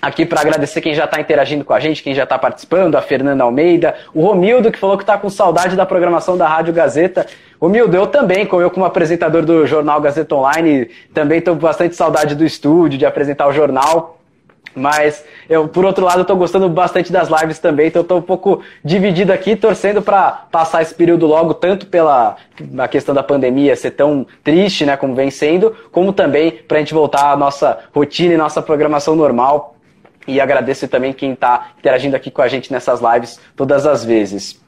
aqui 0.06 0.26
para 0.26 0.40
agradecer 0.40 0.81
quem 0.81 0.94
já 0.94 1.05
está 1.05 1.20
interagindo 1.20 1.64
com 1.64 1.72
a 1.72 1.81
gente, 1.81 2.02
quem 2.02 2.14
já 2.14 2.24
está 2.24 2.38
participando, 2.38 2.94
a 2.96 3.02
Fernanda 3.02 3.43
Almeida, 3.43 3.94
o 4.12 4.22
Romildo, 4.22 4.70
que 4.70 4.79
falou 4.79 4.96
que 4.96 5.02
está 5.02 5.17
com 5.17 5.31
saudade 5.31 5.76
da 5.76 5.86
programação 5.86 6.36
da 6.36 6.46
Rádio 6.46 6.74
Gazeta. 6.74 7.26
Romildo, 7.60 7.96
eu 7.96 8.06
também, 8.06 8.44
como 8.44 8.60
eu 8.60 8.70
como 8.70 8.84
apresentador 8.84 9.43
do 9.44 9.67
jornal 9.67 10.00
Gazeta 10.00 10.34
Online, 10.34 10.90
também 11.12 11.38
estou 11.38 11.55
com 11.55 11.60
bastante 11.60 11.96
saudade 11.96 12.34
do 12.34 12.44
estúdio, 12.44 12.98
de 12.98 13.06
apresentar 13.06 13.46
o 13.46 13.52
jornal. 13.52 14.19
Mas 14.74 15.24
eu, 15.48 15.69
por 15.69 15.84
outro 15.84 16.05
lado, 16.05 16.22
estou 16.22 16.36
gostando 16.36 16.69
bastante 16.69 17.12
das 17.12 17.29
lives 17.29 17.60
também, 17.60 17.86
então 17.86 18.02
estou 18.02 18.19
um 18.19 18.22
pouco 18.22 18.60
dividido 18.84 19.32
aqui, 19.32 19.55
torcendo 19.55 20.02
para 20.02 20.46
passar 20.50 20.82
esse 20.82 20.93
período 20.93 21.26
logo, 21.26 21.55
tanto 21.55 21.86
pela 21.86 22.36
a 22.76 22.88
questão 22.88 23.14
da 23.14 23.22
pandemia 23.22 23.76
ser 23.76 23.93
tão 23.93 24.26
triste, 24.43 24.84
né, 24.84 24.96
como 24.96 25.14
vem 25.14 25.31
sendo, 25.31 25.74
como 25.93 26.12
também 26.12 26.50
para 26.50 26.79
a 26.79 26.81
gente 26.81 26.93
voltar 26.93 27.31
à 27.31 27.36
nossa 27.36 27.79
rotina 27.94 28.34
e 28.34 28.36
nossa 28.36 28.60
programação 28.60 29.14
normal, 29.14 29.73
e 30.26 30.40
agradeço 30.40 30.88
também 30.88 31.12
quem 31.12 31.32
está 31.32 31.69
interagindo 31.78 32.16
aqui 32.16 32.31
com 32.31 32.43
a 32.43 32.48
gente 32.48 32.72
nessas 32.72 33.00
lives 33.00 33.40
todas 33.56 33.86
as 33.86 34.04
vezes. 34.04 34.60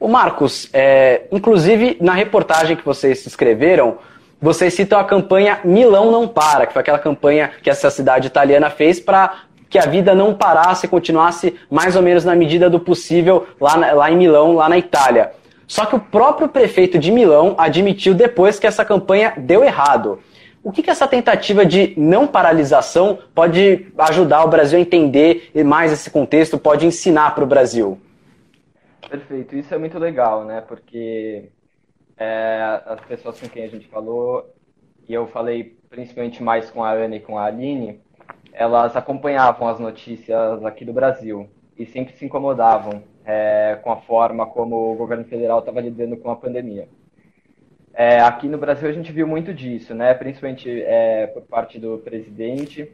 O 0.00 0.06
Marcos, 0.06 0.68
é, 0.72 1.22
inclusive 1.32 1.96
na 2.00 2.12
reportagem 2.12 2.76
que 2.76 2.84
vocês 2.84 3.26
escreveram, 3.26 3.98
vocês 4.40 4.72
citam 4.74 5.00
a 5.00 5.04
campanha 5.04 5.58
Milão 5.64 6.12
Não 6.12 6.28
Para, 6.28 6.66
que 6.66 6.72
foi 6.72 6.80
aquela 6.80 6.98
campanha 6.98 7.50
que 7.62 7.68
essa 7.68 7.90
cidade 7.90 8.28
italiana 8.28 8.70
fez 8.70 9.00
para 9.00 9.40
que 9.68 9.78
a 9.78 9.86
vida 9.86 10.14
não 10.14 10.32
parasse 10.34 10.86
e 10.86 10.88
continuasse 10.88 11.56
mais 11.70 11.96
ou 11.96 12.02
menos 12.02 12.24
na 12.24 12.34
medida 12.34 12.70
do 12.70 12.80
possível 12.80 13.46
lá, 13.60 13.74
lá 13.92 14.10
em 14.10 14.16
Milão, 14.16 14.54
lá 14.54 14.68
na 14.68 14.78
Itália. 14.78 15.32
Só 15.66 15.84
que 15.84 15.94
o 15.94 16.00
próprio 16.00 16.48
prefeito 16.48 16.98
de 16.98 17.10
Milão 17.10 17.54
admitiu 17.58 18.14
depois 18.14 18.58
que 18.58 18.66
essa 18.66 18.84
campanha 18.84 19.34
deu 19.36 19.62
errado. 19.62 20.18
O 20.68 20.70
que, 20.70 20.82
que 20.82 20.90
essa 20.90 21.08
tentativa 21.08 21.64
de 21.64 21.98
não 21.98 22.26
paralisação 22.26 23.20
pode 23.34 23.90
ajudar 23.96 24.44
o 24.44 24.48
Brasil 24.48 24.78
a 24.78 24.82
entender 24.82 25.50
mais 25.64 25.90
esse 25.90 26.10
contexto, 26.10 26.58
pode 26.58 26.84
ensinar 26.84 27.34
para 27.34 27.42
o 27.42 27.46
Brasil? 27.46 27.98
Perfeito, 29.08 29.56
isso 29.56 29.74
é 29.74 29.78
muito 29.78 29.98
legal, 29.98 30.44
né? 30.44 30.60
Porque 30.60 31.48
é, 32.18 32.82
as 32.84 33.00
pessoas 33.00 33.40
com 33.40 33.48
quem 33.48 33.64
a 33.64 33.68
gente 33.68 33.88
falou, 33.88 34.54
e 35.08 35.14
eu 35.14 35.26
falei 35.28 35.74
principalmente 35.88 36.42
mais 36.42 36.68
com 36.68 36.84
a 36.84 36.90
Ana 36.90 37.16
e 37.16 37.20
com 37.20 37.38
a 37.38 37.46
Aline, 37.46 38.02
elas 38.52 38.94
acompanhavam 38.94 39.68
as 39.68 39.80
notícias 39.80 40.62
aqui 40.66 40.84
do 40.84 40.92
Brasil 40.92 41.48
e 41.78 41.86
sempre 41.86 42.14
se 42.14 42.26
incomodavam 42.26 43.02
é, 43.24 43.78
com 43.82 43.90
a 43.90 43.96
forma 44.02 44.44
como 44.44 44.92
o 44.92 44.96
governo 44.96 45.24
federal 45.24 45.60
estava 45.60 45.80
lidando 45.80 46.18
com 46.18 46.30
a 46.30 46.36
pandemia. 46.36 46.90
É, 48.00 48.20
aqui 48.20 48.46
no 48.46 48.58
Brasil 48.58 48.88
a 48.88 48.92
gente 48.92 49.10
viu 49.10 49.26
muito 49.26 49.52
disso, 49.52 49.92
né? 49.92 50.14
Principalmente 50.14 50.70
é, 50.70 51.26
por 51.26 51.42
parte 51.42 51.80
do 51.80 51.98
presidente, 51.98 52.92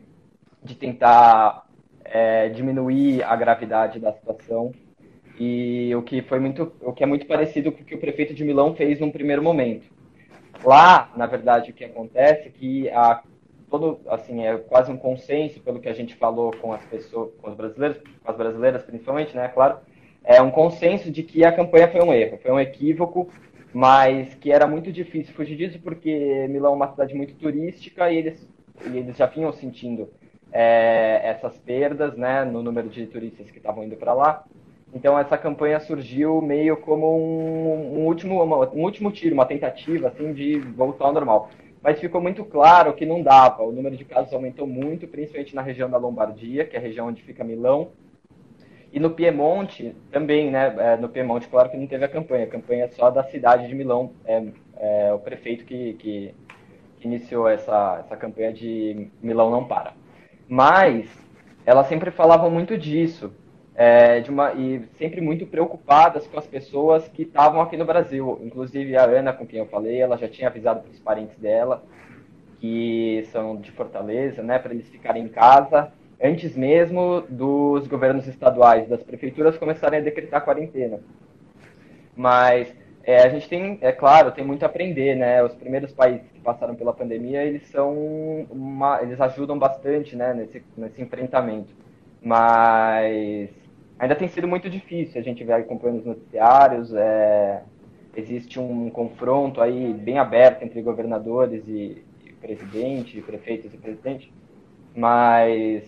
de 0.62 0.74
tentar 0.74 1.66
é, 2.02 2.48
diminuir 2.48 3.22
a 3.22 3.36
gravidade 3.36 4.00
da 4.00 4.14
situação 4.14 4.72
e 5.38 5.94
o 5.94 6.00
que 6.00 6.22
foi 6.22 6.40
muito, 6.40 6.72
o 6.80 6.90
que 6.90 7.02
é 7.02 7.06
muito 7.06 7.26
parecido 7.26 7.70
com 7.70 7.82
o 7.82 7.84
que 7.84 7.94
o 7.94 8.00
prefeito 8.00 8.32
de 8.32 8.42
Milão 8.44 8.74
fez 8.74 8.98
num 8.98 9.10
primeiro 9.10 9.42
momento. 9.42 9.86
Lá, 10.64 11.12
na 11.14 11.26
verdade, 11.26 11.70
o 11.70 11.74
que 11.74 11.84
acontece 11.84 12.48
é 12.48 12.50
que 12.50 12.88
a 12.88 13.22
todo, 13.68 14.00
assim, 14.08 14.46
é 14.46 14.56
quase 14.56 14.90
um 14.90 14.96
consenso 14.96 15.60
pelo 15.60 15.80
que 15.80 15.88
a 15.90 15.94
gente 15.94 16.14
falou 16.14 16.50
com 16.62 16.72
as 16.72 16.82
pessoas, 16.86 17.30
com 17.42 17.50
os 17.50 17.54
brasileiros, 17.54 17.98
com 18.24 18.30
as 18.30 18.36
brasileiras 18.38 18.82
principalmente, 18.82 19.36
né? 19.36 19.48
Claro, 19.48 19.80
é 20.24 20.40
um 20.40 20.50
consenso 20.50 21.10
de 21.10 21.22
que 21.22 21.44
a 21.44 21.52
campanha 21.52 21.88
foi 21.88 22.00
um 22.00 22.10
erro, 22.10 22.38
foi 22.42 22.50
um 22.50 22.58
equívoco, 22.58 23.28
mas 23.74 24.32
que 24.36 24.52
era 24.52 24.68
muito 24.68 24.92
difícil 24.92 25.34
fugir 25.34 25.56
disso 25.56 25.80
porque 25.82 26.46
Milão 26.48 26.72
é 26.72 26.76
uma 26.76 26.90
cidade 26.92 27.12
muito 27.12 27.34
turística 27.34 28.10
e 28.10 28.16
eles, 28.16 28.48
e 28.86 28.96
eles 28.96 29.16
já 29.16 29.26
vinham 29.26 29.52
sentindo 29.52 30.08
é, 30.52 31.20
essas 31.24 31.58
perdas, 31.58 32.16
né, 32.16 32.44
no 32.44 32.62
número 32.62 32.88
de 32.88 33.04
turistas 33.08 33.50
que 33.50 33.58
estavam 33.58 33.82
indo 33.82 33.96
para 33.96 34.14
lá. 34.14 34.44
Então 34.94 35.18
essa 35.18 35.36
campanha 35.36 35.80
surgiu 35.80 36.40
meio 36.40 36.76
como 36.76 37.18
um, 37.18 37.98
um 37.98 38.06
último, 38.06 38.40
uma, 38.40 38.58
um 38.72 38.84
último 38.84 39.10
tiro, 39.10 39.34
uma 39.34 39.44
tentativa 39.44 40.06
assim 40.06 40.32
de 40.32 40.60
voltar 40.60 41.06
ao 41.06 41.12
normal. 41.12 41.50
Mas 41.82 41.98
ficou 41.98 42.20
muito 42.20 42.44
claro 42.44 42.94
que 42.94 43.04
não 43.04 43.20
dava. 43.22 43.64
O 43.64 43.72
número 43.72 43.96
de 43.96 44.04
casos 44.04 44.32
aumentou 44.32 44.66
muito, 44.68 45.08
principalmente 45.08 45.54
na 45.54 45.62
região 45.62 45.90
da 45.90 45.98
Lombardia, 45.98 46.64
que 46.64 46.76
é 46.76 46.78
a 46.78 46.82
região 46.82 47.08
onde 47.08 47.22
fica 47.22 47.42
Milão. 47.42 47.90
E 48.94 49.00
no 49.00 49.10
Piemonte 49.10 49.92
também, 50.12 50.52
né? 50.52 50.72
É, 50.78 50.96
no 50.96 51.08
Piemonte, 51.08 51.48
claro 51.48 51.68
que 51.68 51.76
não 51.76 51.84
teve 51.84 52.04
a 52.04 52.08
campanha. 52.08 52.44
A 52.44 52.48
campanha 52.48 52.84
é 52.84 52.88
só 52.88 53.10
da 53.10 53.24
cidade 53.24 53.66
de 53.66 53.74
Milão. 53.74 54.12
É, 54.24 54.44
é 54.76 55.12
o 55.12 55.18
prefeito 55.18 55.64
que, 55.64 55.94
que, 55.94 56.32
que 57.00 57.06
iniciou 57.08 57.48
essa, 57.48 57.98
essa 57.98 58.16
campanha 58.16 58.52
de 58.52 59.08
Milão 59.20 59.50
não 59.50 59.64
para. 59.64 59.94
Mas 60.48 61.10
elas 61.66 61.88
sempre 61.88 62.12
falavam 62.12 62.48
muito 62.48 62.78
disso 62.78 63.34
é, 63.74 64.20
de 64.20 64.30
uma, 64.30 64.52
e 64.52 64.84
sempre 64.96 65.20
muito 65.20 65.44
preocupadas 65.44 66.28
com 66.28 66.38
as 66.38 66.46
pessoas 66.46 67.08
que 67.08 67.22
estavam 67.22 67.60
aqui 67.60 67.76
no 67.76 67.84
Brasil. 67.84 68.40
Inclusive 68.44 68.96
a 68.96 69.06
Ana, 69.06 69.32
com 69.32 69.44
quem 69.44 69.58
eu 69.58 69.66
falei, 69.66 70.00
ela 70.00 70.16
já 70.16 70.28
tinha 70.28 70.46
avisado 70.46 70.82
para 70.82 70.92
os 70.92 71.00
parentes 71.00 71.36
dela, 71.38 71.82
que 72.60 73.26
são 73.32 73.56
de 73.56 73.72
Fortaleza, 73.72 74.40
né, 74.40 74.56
para 74.60 74.72
eles 74.72 74.88
ficarem 74.88 75.24
em 75.24 75.28
casa, 75.28 75.92
antes 76.22 76.56
mesmo 76.56 77.22
dos 77.28 77.86
governos 77.86 78.26
estaduais, 78.26 78.88
das 78.88 79.02
prefeituras 79.02 79.56
começarem 79.56 80.00
a 80.00 80.02
decretar 80.02 80.44
quarentena. 80.44 81.00
Mas 82.16 82.72
é, 83.02 83.22
a 83.22 83.28
gente 83.28 83.48
tem, 83.48 83.78
é 83.82 83.92
claro, 83.92 84.32
tem 84.32 84.44
muito 84.44 84.62
a 84.62 84.66
aprender, 84.66 85.14
né? 85.14 85.42
Os 85.42 85.54
primeiros 85.54 85.92
países 85.92 86.26
que 86.32 86.40
passaram 86.40 86.74
pela 86.74 86.92
pandemia, 86.92 87.44
eles 87.44 87.66
são 87.68 87.92
uma, 88.50 89.02
eles 89.02 89.20
ajudam 89.20 89.58
bastante, 89.58 90.16
né, 90.16 90.32
nesse, 90.32 90.62
nesse 90.76 91.02
enfrentamento. 91.02 91.68
Mas 92.22 93.50
ainda 93.98 94.14
tem 94.14 94.28
sido 94.28 94.48
muito 94.48 94.70
difícil. 94.70 95.20
A 95.20 95.24
gente 95.24 95.44
vê 95.44 95.52
acompanhando 95.52 95.98
os 95.98 96.06
noticiários, 96.06 96.94
é, 96.94 97.62
existe 98.16 98.58
um 98.58 98.88
confronto 98.88 99.60
aí 99.60 99.92
bem 99.92 100.18
aberto 100.18 100.62
entre 100.62 100.80
governadores 100.80 101.66
e, 101.68 102.02
e 102.24 102.32
presidente, 102.40 103.20
prefeitos 103.20 103.72
e 103.74 103.76
presidente, 103.76 104.32
mas 104.94 105.84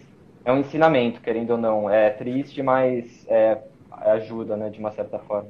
é 0.47 0.53
um 0.53 0.61
ensinamento, 0.61 1.21
querendo 1.21 1.51
ou 1.51 1.59
não. 1.59 1.91
É 1.91 2.09
triste, 2.09 2.63
mas 2.63 3.05
é, 3.29 3.59
ajuda, 4.07 4.57
né, 4.57 4.71
de 4.71 4.79
uma 4.79 4.93
certa 4.93 5.19
forma. 5.19 5.49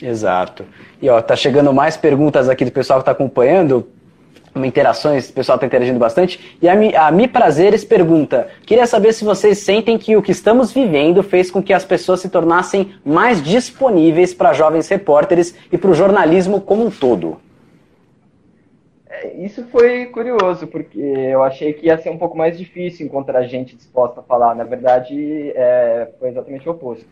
Exato. 0.00 0.66
E 1.00 1.08
ó, 1.08 1.20
tá 1.22 1.34
chegando 1.34 1.72
mais 1.72 1.96
perguntas 1.96 2.50
aqui 2.50 2.66
do 2.66 2.70
pessoal 2.70 2.98
que 2.98 3.02
está 3.02 3.12
acompanhando 3.12 3.88
interações, 4.54 5.28
o 5.28 5.32
pessoal 5.32 5.56
está 5.56 5.66
interagindo 5.66 5.98
bastante. 5.98 6.56
E 6.60 6.68
a 6.68 6.74
Mi, 6.74 6.94
a 6.94 7.10
Mi 7.10 7.26
Prazeres 7.26 7.84
pergunta: 7.84 8.48
queria 8.66 8.86
saber 8.86 9.14
se 9.14 9.24
vocês 9.24 9.58
sentem 9.58 9.96
que 9.96 10.14
o 10.14 10.22
que 10.22 10.32
estamos 10.32 10.72
vivendo 10.72 11.22
fez 11.22 11.50
com 11.50 11.62
que 11.62 11.72
as 11.72 11.84
pessoas 11.84 12.20
se 12.20 12.28
tornassem 12.28 12.94
mais 13.02 13.42
disponíveis 13.42 14.34
para 14.34 14.52
jovens 14.52 14.88
repórteres 14.88 15.54
e 15.72 15.78
para 15.78 15.90
o 15.90 15.94
jornalismo 15.94 16.60
como 16.60 16.84
um 16.84 16.90
todo. 16.90 17.38
Isso 19.36 19.64
foi 19.68 20.06
curioso, 20.06 20.66
porque 20.66 20.98
eu 20.98 21.42
achei 21.42 21.72
que 21.72 21.86
ia 21.86 21.98
ser 21.98 22.10
um 22.10 22.18
pouco 22.18 22.36
mais 22.36 22.58
difícil 22.58 23.06
encontrar 23.06 23.42
gente 23.44 23.76
disposta 23.76 24.20
a 24.20 24.22
falar. 24.22 24.54
Na 24.54 24.64
verdade, 24.64 25.50
é, 25.54 26.12
foi 26.18 26.30
exatamente 26.30 26.68
o 26.68 26.72
oposto. 26.72 27.06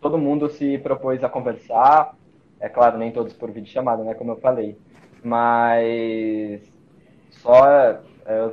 Todo 0.00 0.18
mundo 0.18 0.48
se 0.48 0.78
propôs 0.78 1.22
a 1.24 1.28
conversar. 1.28 2.16
É 2.58 2.68
claro, 2.68 2.98
nem 2.98 3.10
todos 3.12 3.32
por 3.32 3.50
vídeo 3.50 3.70
chamada, 3.70 4.02
né? 4.04 4.14
Como 4.14 4.32
eu 4.32 4.36
falei. 4.36 4.76
Mas 5.22 6.62
só 7.30 7.66
é, 7.66 8.00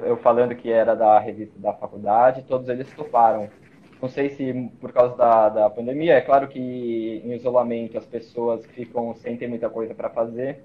eu 0.06 0.18
falando 0.18 0.56
que 0.56 0.72
era 0.72 0.96
da 0.96 1.20
revista 1.20 1.60
da 1.60 1.74
faculdade, 1.74 2.44
todos 2.44 2.68
eles 2.70 2.92
toparam. 2.94 3.50
Não 4.02 4.10
sei 4.10 4.30
se 4.30 4.54
por 4.80 4.92
causa 4.92 5.16
da, 5.16 5.50
da 5.50 5.70
pandemia, 5.70 6.14
é 6.14 6.22
claro 6.22 6.48
que 6.48 6.60
em 6.60 7.34
isolamento 7.34 7.98
as 7.98 8.06
pessoas 8.06 8.66
ficam 8.68 9.14
sem 9.16 9.38
ter 9.38 9.48
muita 9.48 9.70
coisa 9.70 9.94
para 9.94 10.10
fazer. 10.10 10.64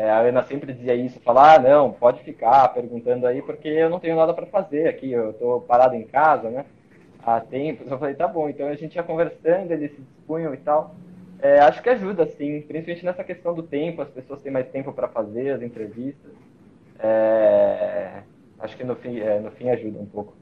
É, 0.00 0.10
a 0.10 0.20
Ana 0.20 0.42
sempre 0.44 0.72
dizia 0.72 0.94
isso, 0.94 1.20
falar, 1.20 1.56
ah, 1.56 1.58
não, 1.58 1.92
pode 1.92 2.22
ficar 2.22 2.68
perguntando 2.68 3.26
aí, 3.26 3.42
porque 3.42 3.68
eu 3.68 3.90
não 3.90 4.00
tenho 4.00 4.16
nada 4.16 4.32
para 4.32 4.46
fazer 4.46 4.88
aqui, 4.88 5.12
eu 5.12 5.32
estou 5.32 5.60
parado 5.60 5.94
em 5.94 6.04
casa, 6.04 6.48
né? 6.48 6.64
Há 7.22 7.38
tempos. 7.38 7.90
Eu 7.90 7.98
falei, 7.98 8.14
tá 8.14 8.26
bom, 8.26 8.48
então 8.48 8.66
a 8.66 8.74
gente 8.74 8.94
ia 8.94 9.02
conversando, 9.02 9.70
eles 9.70 9.90
se 9.90 10.00
dispunham 10.00 10.54
e 10.54 10.56
tal. 10.56 10.94
É, 11.42 11.58
acho 11.60 11.82
que 11.82 11.90
ajuda, 11.90 12.24
sim, 12.26 12.62
principalmente 12.62 13.04
nessa 13.04 13.22
questão 13.22 13.52
do 13.52 13.62
tempo, 13.62 14.00
as 14.00 14.08
pessoas 14.08 14.40
têm 14.40 14.50
mais 14.50 14.68
tempo 14.68 14.90
para 14.90 15.06
fazer 15.06 15.50
as 15.50 15.60
entrevistas 15.60 16.32
é, 17.02 18.08
acho 18.58 18.76
que 18.76 18.84
no 18.84 18.94
fim, 18.94 19.18
é, 19.18 19.40
no 19.40 19.50
fim 19.50 19.68
ajuda 19.70 19.98
um 19.98 20.06
pouco. 20.06 20.34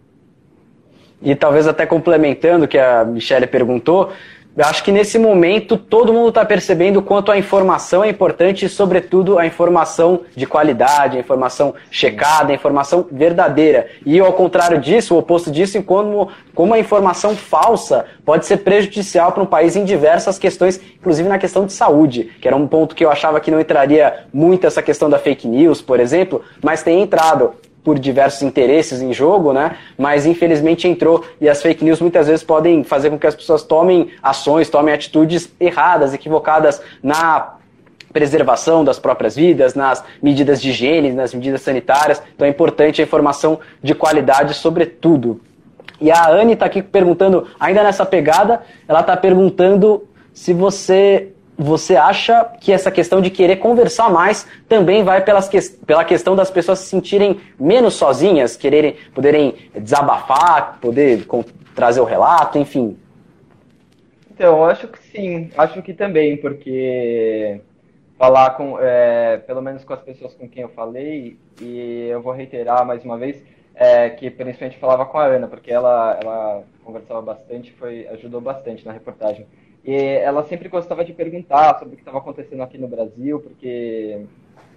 E 1.20 1.34
talvez 1.34 1.66
até 1.66 1.84
complementando 1.84 2.64
o 2.64 2.68
que 2.68 2.78
a 2.78 3.04
Michelle 3.04 3.46
perguntou, 3.46 4.12
eu 4.58 4.64
acho 4.64 4.82
que 4.82 4.90
nesse 4.90 5.20
momento 5.20 5.76
todo 5.76 6.12
mundo 6.12 6.30
está 6.30 6.44
percebendo 6.44 7.00
quanto 7.00 7.30
a 7.30 7.38
informação 7.38 8.02
é 8.02 8.08
importante 8.08 8.66
e, 8.66 8.68
sobretudo, 8.68 9.38
a 9.38 9.46
informação 9.46 10.22
de 10.34 10.46
qualidade, 10.46 11.16
a 11.16 11.20
informação 11.20 11.76
checada, 11.92 12.50
a 12.50 12.56
informação 12.56 13.06
verdadeira. 13.08 13.86
E, 14.04 14.18
ao 14.18 14.32
contrário 14.32 14.80
disso, 14.80 15.14
o 15.14 15.18
oposto 15.18 15.48
disso, 15.48 15.80
como, 15.84 16.28
como 16.56 16.74
a 16.74 16.78
informação 16.80 17.36
falsa 17.36 18.06
pode 18.24 18.46
ser 18.46 18.56
prejudicial 18.58 19.30
para 19.30 19.44
um 19.44 19.46
país 19.46 19.76
em 19.76 19.84
diversas 19.84 20.40
questões, 20.40 20.80
inclusive 20.98 21.28
na 21.28 21.38
questão 21.38 21.64
de 21.64 21.72
saúde, 21.72 22.24
que 22.40 22.48
era 22.48 22.56
um 22.56 22.66
ponto 22.66 22.96
que 22.96 23.04
eu 23.04 23.12
achava 23.12 23.38
que 23.38 23.52
não 23.52 23.60
entraria 23.60 24.26
muito 24.32 24.66
essa 24.66 24.82
questão 24.82 25.08
da 25.08 25.20
fake 25.20 25.46
news, 25.46 25.80
por 25.80 26.00
exemplo, 26.00 26.42
mas 26.60 26.82
tem 26.82 27.00
entrado 27.00 27.54
por 27.88 27.98
diversos 27.98 28.42
interesses 28.42 29.00
em 29.00 29.14
jogo, 29.14 29.50
né? 29.50 29.78
Mas 29.96 30.26
infelizmente 30.26 30.86
entrou 30.86 31.24
e 31.40 31.48
as 31.48 31.62
fake 31.62 31.82
news 31.82 32.02
muitas 32.02 32.26
vezes 32.26 32.44
podem 32.44 32.84
fazer 32.84 33.08
com 33.08 33.18
que 33.18 33.26
as 33.26 33.34
pessoas 33.34 33.62
tomem 33.62 34.10
ações, 34.22 34.68
tomem 34.68 34.92
atitudes 34.92 35.50
erradas, 35.58 36.12
equivocadas 36.12 36.82
na 37.02 37.54
preservação 38.12 38.84
das 38.84 38.98
próprias 38.98 39.36
vidas, 39.36 39.74
nas 39.74 40.04
medidas 40.22 40.60
de 40.60 40.68
higiene, 40.68 41.12
nas 41.12 41.32
medidas 41.32 41.62
sanitárias. 41.62 42.22
Então 42.34 42.46
é 42.46 42.50
importante 42.50 43.00
a 43.00 43.04
informação 43.04 43.58
de 43.82 43.94
qualidade 43.94 44.52
sobre 44.52 44.84
tudo. 44.84 45.40
E 45.98 46.10
a 46.10 46.28
Anne 46.28 46.52
está 46.52 46.66
aqui 46.66 46.82
perguntando, 46.82 47.46
ainda 47.58 47.82
nessa 47.82 48.04
pegada, 48.04 48.60
ela 48.86 49.00
está 49.00 49.16
perguntando 49.16 50.06
se 50.34 50.52
você 50.52 51.32
você 51.58 51.96
acha 51.96 52.44
que 52.60 52.70
essa 52.70 52.88
questão 52.88 53.20
de 53.20 53.30
querer 53.30 53.56
conversar 53.56 54.08
mais 54.08 54.46
também 54.68 55.02
vai 55.02 55.24
pelas 55.24 55.48
que, 55.48 55.60
pela 55.84 56.04
questão 56.04 56.36
das 56.36 56.52
pessoas 56.52 56.78
se 56.78 56.86
sentirem 56.86 57.40
menos 57.58 57.94
sozinhas, 57.94 58.56
quererem, 58.56 58.94
poderem 59.12 59.56
desabafar, 59.74 60.78
poder 60.80 61.26
com, 61.26 61.44
trazer 61.74 62.00
o 62.00 62.04
relato, 62.04 62.58
enfim? 62.58 62.96
Então, 64.30 64.64
acho 64.64 64.86
que 64.86 65.02
sim, 65.08 65.50
acho 65.58 65.82
que 65.82 65.92
também, 65.92 66.36
porque 66.36 67.60
falar 68.16 68.50
com, 68.50 68.78
é, 68.80 69.38
pelo 69.38 69.60
menos 69.60 69.82
com 69.82 69.92
as 69.92 70.02
pessoas 70.02 70.34
com 70.34 70.48
quem 70.48 70.62
eu 70.62 70.68
falei, 70.68 71.36
e 71.60 72.06
eu 72.08 72.22
vou 72.22 72.32
reiterar 72.32 72.86
mais 72.86 73.04
uma 73.04 73.18
vez, 73.18 73.42
é, 73.74 74.10
que 74.10 74.30
principalmente 74.30 74.78
falava 74.78 75.04
com 75.06 75.18
a 75.18 75.24
Ana, 75.24 75.48
porque 75.48 75.72
ela, 75.72 76.16
ela 76.22 76.62
conversava 76.84 77.20
bastante, 77.20 77.72
foi, 77.72 78.06
ajudou 78.08 78.40
bastante 78.40 78.86
na 78.86 78.92
reportagem. 78.92 79.44
Ela 79.94 80.44
sempre 80.44 80.68
gostava 80.68 81.04
de 81.04 81.12
perguntar 81.12 81.78
sobre 81.78 81.94
o 81.94 81.96
que 81.96 82.02
estava 82.02 82.18
acontecendo 82.18 82.62
aqui 82.62 82.76
no 82.76 82.88
Brasil, 82.88 83.40
porque 83.40 84.26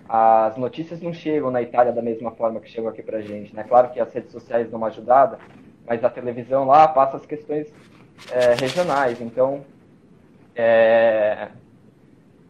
as 0.07 0.57
notícias 0.57 1.01
não 1.01 1.13
chegam 1.13 1.51
na 1.51 1.61
Itália 1.61 1.91
da 1.91 2.01
mesma 2.01 2.31
forma 2.31 2.59
que 2.59 2.69
chegam 2.69 2.89
aqui 2.89 3.01
pra 3.01 3.21
gente, 3.21 3.55
né? 3.55 3.63
Claro 3.63 3.89
que 3.89 3.99
as 3.99 4.13
redes 4.13 4.31
sociais 4.31 4.69
dão 4.69 4.77
uma 4.77 4.87
ajudada, 4.87 5.39
mas 5.87 6.03
a 6.03 6.09
televisão 6.09 6.65
lá 6.65 6.87
passa 6.87 7.17
as 7.17 7.25
questões 7.25 7.73
é, 8.31 8.53
regionais, 8.55 9.19
então 9.21 9.65
é, 10.55 11.49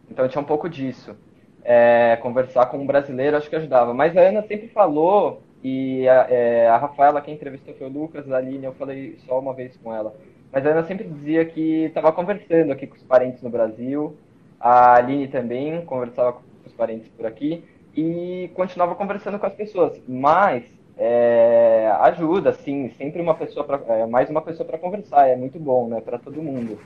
então 0.10 0.27
tinha 0.27 0.41
um 0.41 0.46
pouco 0.46 0.70
disso. 0.70 1.15
É, 1.63 2.15
conversar 2.18 2.65
com 2.65 2.77
um 2.77 2.86
brasileiro 2.86 3.38
acho 3.38 3.50
que 3.50 3.56
ajudava. 3.56 3.94
Mas 3.94 4.18
a 4.18 4.22
Ana 4.22 4.41
sempre 4.41 4.68
falou, 4.68 5.41
e 5.63 6.08
a, 6.08 6.27
é, 6.30 6.68
a 6.68 6.77
Rafaela, 6.77 7.22
quem 7.22 7.36
entrevistou 7.36 7.74
foi 7.75 7.88
o 7.88 7.91
Lucas, 7.91 8.30
a 8.32 8.38
Aline, 8.38 8.65
eu 8.65 8.74
falei 8.74 9.18
só 9.25 9.39
uma 9.39 9.53
vez 9.53 9.77
com 9.77 9.94
ela 9.94 10.13
mas 10.51 10.65
a 10.65 10.70
Ana 10.70 10.84
sempre 10.84 11.08
dizia 11.08 11.46
que 11.46 11.86
estava 11.86 12.12
conversando 12.12 12.72
aqui 12.72 12.86
com 12.88 12.96
os 12.96 13.03
parentes 13.03 13.41
no 13.41 13.50
Brasil. 13.50 14.15
A 14.60 14.96
Aline 14.96 15.27
também 15.27 15.84
conversava 15.86 16.34
com 16.34 16.41
poucos 16.41 16.74
parentes 16.74 17.08
por 17.10 17.25
aqui 17.25 17.63
e 17.96 18.50
continuava 18.53 18.96
conversando 18.96 19.39
com 19.39 19.46
as 19.46 19.53
pessoas. 19.53 20.00
Mas 20.08 20.63
é, 20.98 21.91
ajuda, 22.01 22.53
sim, 22.53 22.89
sempre 22.98 23.22
uma 23.22 23.34
pessoa 23.34 23.65
pra, 23.65 23.81
é, 23.88 24.05
mais 24.05 24.29
uma 24.29 24.41
pessoa 24.41 24.67
para 24.67 24.77
conversar, 24.77 25.27
é 25.27 25.36
muito 25.36 25.58
bom, 25.58 25.88
né, 25.88 26.01
para 26.01 26.20
todo 26.20 26.41
mundo. 26.43 26.77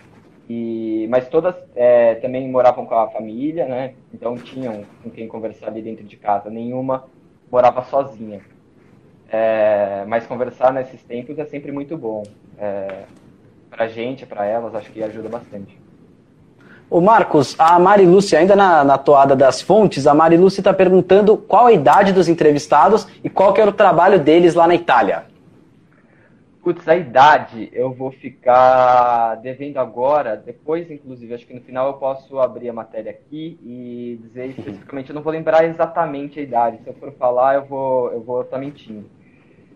E, 0.50 1.08
mas 1.10 1.28
todas 1.28 1.56
é, 1.76 2.16
também 2.16 2.48
moravam 2.48 2.86
com 2.86 2.94
a 2.94 3.10
família, 3.10 3.66
né? 3.66 3.96
Então 4.14 4.36
tinham 4.36 4.84
com 5.02 5.10
quem 5.10 5.28
conversar 5.28 5.68
ali 5.68 5.82
dentro 5.82 6.04
de 6.04 6.16
casa. 6.18 6.52
Nenhuma 6.52 7.06
morava 7.52 7.84
sozinha. 7.84 8.42
É, 9.28 10.06
mas 10.08 10.28
conversar 10.28 10.72
nesses 10.72 11.04
tempos 11.04 11.40
é 11.40 11.46
sempre 11.46 11.72
muito 11.72 11.98
bom. 11.98 12.22
É, 12.60 13.06
pra 13.76 13.88
gente, 13.90 14.26
para 14.26 14.46
elas, 14.46 14.74
acho 14.74 14.90
que 14.90 15.04
ajuda 15.04 15.28
bastante. 15.28 15.78
O 16.90 17.02
Marcos, 17.02 17.56
a 17.60 17.78
Mari 17.78 18.06
Lúcia, 18.06 18.40
ainda 18.40 18.56
na, 18.56 18.84
na 18.84 18.98
toada 18.98 19.36
das 19.36 19.62
fontes, 19.62 20.08
a 20.08 20.14
Mari 20.14 20.38
Lúcia 20.38 20.62
está 20.62 20.74
perguntando 20.74 21.36
qual 21.36 21.66
a 21.66 21.74
idade 21.74 22.14
dos 22.14 22.30
entrevistados 22.30 23.08
e 23.24 23.30
qual 23.30 23.54
que 23.54 23.60
era 23.60 23.70
o 23.70 23.74
trabalho 23.74 24.20
deles 24.20 24.54
lá 24.54 24.66
na 24.66 24.76
Itália. 24.76 25.26
Putz, 26.64 26.88
a 26.88 26.96
idade 26.96 27.70
eu 27.74 27.94
vou 27.94 28.12
ficar 28.12 29.36
devendo 29.36 29.78
agora, 29.78 30.38
depois, 30.38 30.90
inclusive, 30.90 31.34
acho 31.34 31.46
que 31.46 31.54
no 31.54 31.62
final 31.62 31.88
eu 31.88 31.94
posso 31.94 32.40
abrir 32.40 32.70
a 32.70 32.74
matéria 32.74 33.12
aqui 33.12 33.60
e 33.62 34.20
dizer 34.24 34.48
especificamente, 34.48 35.10
eu 35.10 35.16
não 35.16 35.22
vou 35.22 35.34
lembrar 35.34 35.66
exatamente 35.66 36.40
a 36.40 36.44
idade, 36.44 36.80
se 36.82 36.88
eu 36.88 36.94
for 36.94 37.12
falar 37.14 37.56
eu 37.56 37.66
vou 37.66 38.12
eu 38.12 38.22
vou 38.22 38.42
estar 38.42 38.56
tá 38.56 38.60
mentindo. 38.60 39.06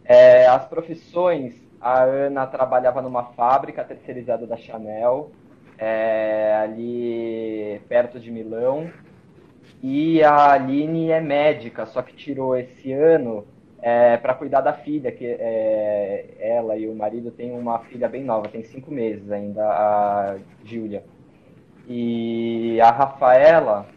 É, 0.06 0.48
as 0.48 0.66
profissões, 0.66 1.69
a 1.82 2.04
Ana 2.04 2.46
trabalhava 2.46 3.02
numa 3.02 3.24
fábrica 3.34 3.84
terceirizada 3.84 4.46
da 4.46 4.58
Chanel, 4.58 5.32
é, 5.78 6.60
ali 6.62 7.82
perto 7.88 8.20
de 8.20 8.32
Milão, 8.32 8.92
e 9.82 10.22
a 10.24 10.52
Aline 10.52 11.12
é 11.12 11.22
médica, 11.22 11.86
só 11.86 12.02
que 12.02 12.14
tirou 12.14 12.56
esse 12.58 12.92
ano 12.92 13.46
é, 13.82 14.18
para 14.18 14.34
cuidar 14.34 14.62
da 14.62 14.74
filha, 14.74 15.12
que 15.12 15.26
é, 15.26 16.36
ela 16.40 16.76
e 16.78 16.88
o 16.88 16.96
marido 16.96 17.32
têm 17.32 17.52
uma 17.52 17.80
filha 17.80 18.10
bem 18.10 18.24
nova, 18.24 18.50
tem 18.50 18.64
cinco 18.64 18.92
meses 18.92 19.32
ainda, 19.32 19.66
a 19.66 20.38
Júlia. 20.66 21.04
E 21.88 22.80
a 22.82 22.92
Rafaela, 22.92 23.88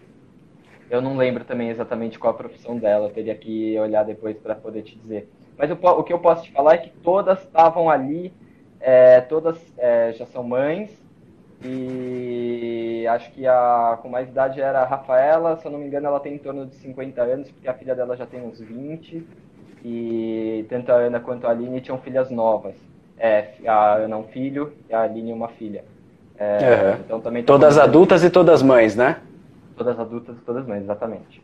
eu 0.89 1.01
não 1.03 1.17
lembro 1.17 1.45
também 1.45 1.69
exatamente 1.69 2.19
qual 2.19 2.33
a 2.33 2.37
profissão 2.37 2.79
dela, 2.79 3.07
eu 3.09 3.13
teria 3.13 3.35
que 3.35 3.79
olhar 3.79 4.05
depois 4.05 4.39
para 4.39 4.55
poder 4.55 4.83
te 4.83 4.97
dizer. 4.97 5.29
Mas 5.63 5.71
o, 5.71 5.75
o, 5.75 6.03
que 6.03 6.13
eu 6.13 6.19
posso 6.19 6.43
te 6.43 6.51
falar 6.51 6.75
é 6.75 6.79
que 6.79 6.91
todas 6.91 7.39
estavam 7.39 7.89
ali, 7.89 8.33
é, 8.81 9.21
todas 9.21 9.57
é, 9.79 10.13
já 10.13 10.27
são 10.27 10.43
mães, 10.43 10.91
e 11.65 13.07
acho 13.09 13.31
que 13.31 13.47
a 13.47 13.97
com 14.03 14.09
mais 14.09 14.29
idade 14.29 14.61
era 14.61 14.81
a 14.81 14.85
Rafaela, 14.85 15.57
se 15.59 15.65
eu 15.65 15.71
não 15.71 15.79
me 15.79 15.87
engano 15.87 16.09
ela 16.09 16.19
tem 16.19 16.35
em 16.35 16.39
torno 16.39 16.67
de 16.67 16.75
50 16.75 17.23
anos, 17.23 17.49
porque 17.53 17.69
a 17.69 17.75
filha 17.75 17.95
dela 17.95 18.17
já 18.17 18.27
tem 18.27 18.43
uns 18.43 18.59
20 18.59 19.25
e 19.85 20.67
tanto 20.69 20.91
a 20.91 20.97
Ana 20.97 21.21
quanto 21.21 21.47
a 21.47 21.51
Aline 21.51 21.81
tinham 21.81 21.99
filhas 21.99 22.29
novas. 22.29 22.75
É, 23.17 23.51
a 23.65 23.99
Ana 23.99 24.17
um 24.17 24.25
filho 24.25 24.73
e 24.91 24.95
a 24.95 25.03
Aline 25.03 25.33
uma 25.33 25.47
filha. 25.47 25.85
É, 26.37 26.57
uhum. 26.97 27.01
então 27.05 27.21
também 27.21 27.45
todas 27.45 27.79
adultas 27.79 28.25
e 28.25 28.31
todas 28.31 28.65
mães, 28.65 28.97
né? 28.97 29.19
Todas 29.77 29.97
adultas 29.97 30.37
e 30.37 30.41
todas 30.41 30.67
mães, 30.67 30.83
exatamente. 30.83 31.41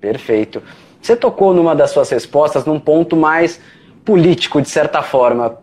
Perfeito. 0.00 0.60
Você 1.00 1.16
tocou 1.16 1.54
numa 1.54 1.74
das 1.74 1.90
suas 1.90 2.10
respostas 2.10 2.64
num 2.64 2.78
ponto 2.78 3.16
mais 3.16 3.60
político, 4.04 4.60
de 4.60 4.68
certa 4.68 5.02
forma. 5.02 5.58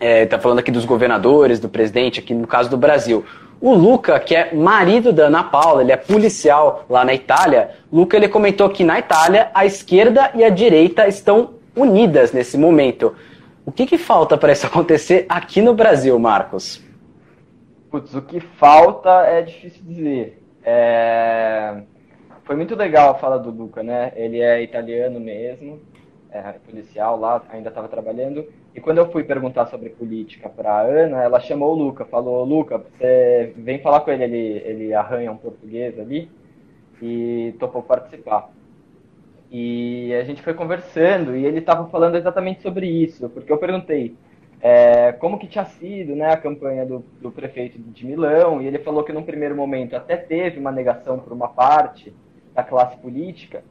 Está 0.00 0.06
é, 0.06 0.26
tá 0.26 0.38
falando 0.38 0.58
aqui 0.58 0.70
dos 0.70 0.84
governadores, 0.84 1.60
do 1.60 1.68
presidente, 1.68 2.20
aqui 2.20 2.34
no 2.34 2.46
caso 2.46 2.68
do 2.70 2.76
Brasil. 2.76 3.24
O 3.60 3.74
Luca, 3.74 4.18
que 4.18 4.34
é 4.34 4.52
marido 4.52 5.12
da 5.12 5.26
Ana 5.26 5.44
Paula, 5.44 5.82
ele 5.82 5.92
é 5.92 5.96
policial 5.96 6.84
lá 6.90 7.04
na 7.04 7.14
Itália. 7.14 7.70
Luca 7.92 8.16
ele 8.16 8.28
comentou 8.28 8.68
que 8.68 8.82
na 8.82 8.98
Itália 8.98 9.50
a 9.54 9.64
esquerda 9.64 10.32
e 10.34 10.42
a 10.42 10.48
direita 10.48 11.06
estão 11.06 11.50
unidas 11.76 12.32
nesse 12.32 12.58
momento. 12.58 13.14
O 13.64 13.70
que, 13.70 13.86
que 13.86 13.96
falta 13.96 14.36
para 14.36 14.52
isso 14.52 14.66
acontecer 14.66 15.26
aqui 15.28 15.62
no 15.62 15.74
Brasil, 15.74 16.18
Marcos? 16.18 16.82
Putz, 17.90 18.14
o 18.14 18.22
que 18.22 18.40
falta 18.40 19.10
é 19.26 19.42
difícil 19.42 19.82
dizer. 19.84 20.42
É... 20.64 21.82
Foi 22.44 22.56
muito 22.56 22.74
legal 22.74 23.10
a 23.10 23.14
fala 23.14 23.38
do 23.38 23.50
Luca, 23.50 23.82
né? 23.82 24.12
Ele 24.16 24.40
é 24.40 24.62
italiano 24.62 25.20
mesmo, 25.20 25.80
é 26.30 26.40
policial 26.52 27.18
lá, 27.18 27.42
ainda 27.48 27.68
estava 27.68 27.88
trabalhando. 27.88 28.44
E 28.74 28.80
quando 28.80 28.98
eu 28.98 29.10
fui 29.12 29.22
perguntar 29.22 29.66
sobre 29.66 29.90
política 29.90 30.48
para 30.48 30.80
Ana, 30.80 31.22
ela 31.22 31.38
chamou 31.38 31.72
o 31.72 31.78
Luca, 31.78 32.04
falou: 32.04 32.44
Luca, 32.44 32.78
você 32.78 33.52
vem 33.56 33.80
falar 33.80 34.00
com 34.00 34.10
ele, 34.10 34.24
ele, 34.24 34.62
ele 34.64 34.94
arranha 34.94 35.30
um 35.30 35.36
português 35.36 35.98
ali 36.00 36.30
e 37.00 37.54
topou 37.60 37.82
participar. 37.82 38.50
E 39.50 40.12
a 40.14 40.24
gente 40.24 40.42
foi 40.42 40.54
conversando 40.54 41.36
e 41.36 41.44
ele 41.44 41.58
estava 41.58 41.88
falando 41.90 42.16
exatamente 42.16 42.62
sobre 42.62 42.86
isso, 42.86 43.28
porque 43.28 43.52
eu 43.52 43.58
perguntei 43.58 44.16
é, 44.60 45.12
como 45.12 45.38
que 45.38 45.46
tinha 45.46 45.64
sido 45.66 46.16
né, 46.16 46.32
a 46.32 46.36
campanha 46.36 46.86
do, 46.86 47.04
do 47.20 47.30
prefeito 47.30 47.78
de 47.78 48.06
Milão, 48.06 48.62
e 48.62 48.66
ele 48.66 48.78
falou 48.78 49.04
que 49.04 49.12
num 49.12 49.22
primeiro 49.22 49.54
momento 49.54 49.94
até 49.94 50.16
teve 50.16 50.58
uma 50.58 50.72
negação 50.72 51.18
por 51.18 51.32
uma 51.32 51.48
parte 51.48 52.14
da 52.54 52.62
classe 52.62 52.96
política, 52.98 53.62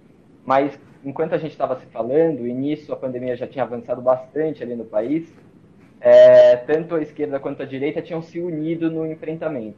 mas 0.46 0.80
enquanto 1.04 1.34
a 1.34 1.38
gente 1.38 1.52
estava 1.52 1.80
se 1.80 1.86
falando, 1.88 2.48
e 2.48 2.54
nisso 2.54 2.94
a 2.94 2.96
pandemia 2.96 3.36
já 3.36 3.48
tinha 3.48 3.63
avançado 3.63 4.02
bastante 4.02 4.63
ali 4.63 4.76
no 4.76 4.86
país, 4.86 5.34
é, 6.00 6.56
tanto 6.58 6.96
a 6.96 7.02
esquerda 7.02 7.39
quanto 7.39 7.62
a 7.62 7.65
direita 7.65 8.02
tinham 8.02 8.22
se 8.22 8.39
unido 8.39 8.89
no 8.89 9.06
enfrentamento. 9.06 9.78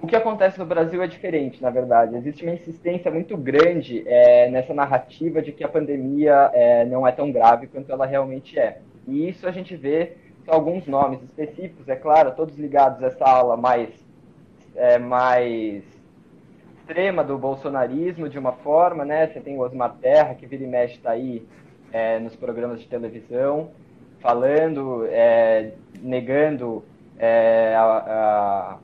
O 0.00 0.06
que 0.06 0.14
acontece 0.14 0.58
no 0.58 0.66
Brasil 0.66 1.02
é 1.02 1.06
diferente, 1.06 1.62
na 1.62 1.70
verdade. 1.70 2.16
Existe 2.16 2.44
uma 2.44 2.52
insistência 2.52 3.10
muito 3.10 3.34
grande 3.34 4.04
é, 4.06 4.48
nessa 4.50 4.74
narrativa 4.74 5.40
de 5.40 5.52
que 5.52 5.64
a 5.64 5.68
pandemia 5.68 6.50
é, 6.52 6.84
não 6.84 7.06
é 7.06 7.12
tão 7.12 7.32
grave 7.32 7.66
quanto 7.66 7.90
ela 7.90 8.04
realmente 8.04 8.58
é. 8.58 8.80
E 9.08 9.26
isso 9.28 9.48
a 9.48 9.50
gente 9.50 9.74
vê 9.74 10.12
alguns 10.46 10.86
nomes 10.86 11.22
específicos, 11.22 11.88
é 11.88 11.96
claro, 11.96 12.32
todos 12.32 12.56
ligados 12.58 13.02
a 13.02 13.06
essa 13.06 13.24
ala 13.24 13.56
mais, 13.56 13.88
é, 14.74 14.98
mais 14.98 15.82
extrema 16.86 17.24
do 17.24 17.36
bolsonarismo 17.36 18.28
de 18.28 18.38
uma 18.38 18.52
forma, 18.52 19.04
né? 19.04 19.26
Você 19.26 19.40
tem 19.40 19.56
o 19.56 19.60
Osmar 19.60 19.96
Terra, 20.00 20.36
que 20.36 20.46
vira 20.46 20.62
e 20.62 20.68
mexe 20.68 20.94
está 20.94 21.10
aí 21.10 21.44
é, 21.92 22.20
nos 22.20 22.36
programas 22.36 22.80
de 22.80 22.86
televisão, 22.86 23.70
falando, 24.20 25.04
é, 25.10 25.72
negando 26.00 26.84
é, 27.18 27.74
a, 27.76 27.82
a, 27.82 28.78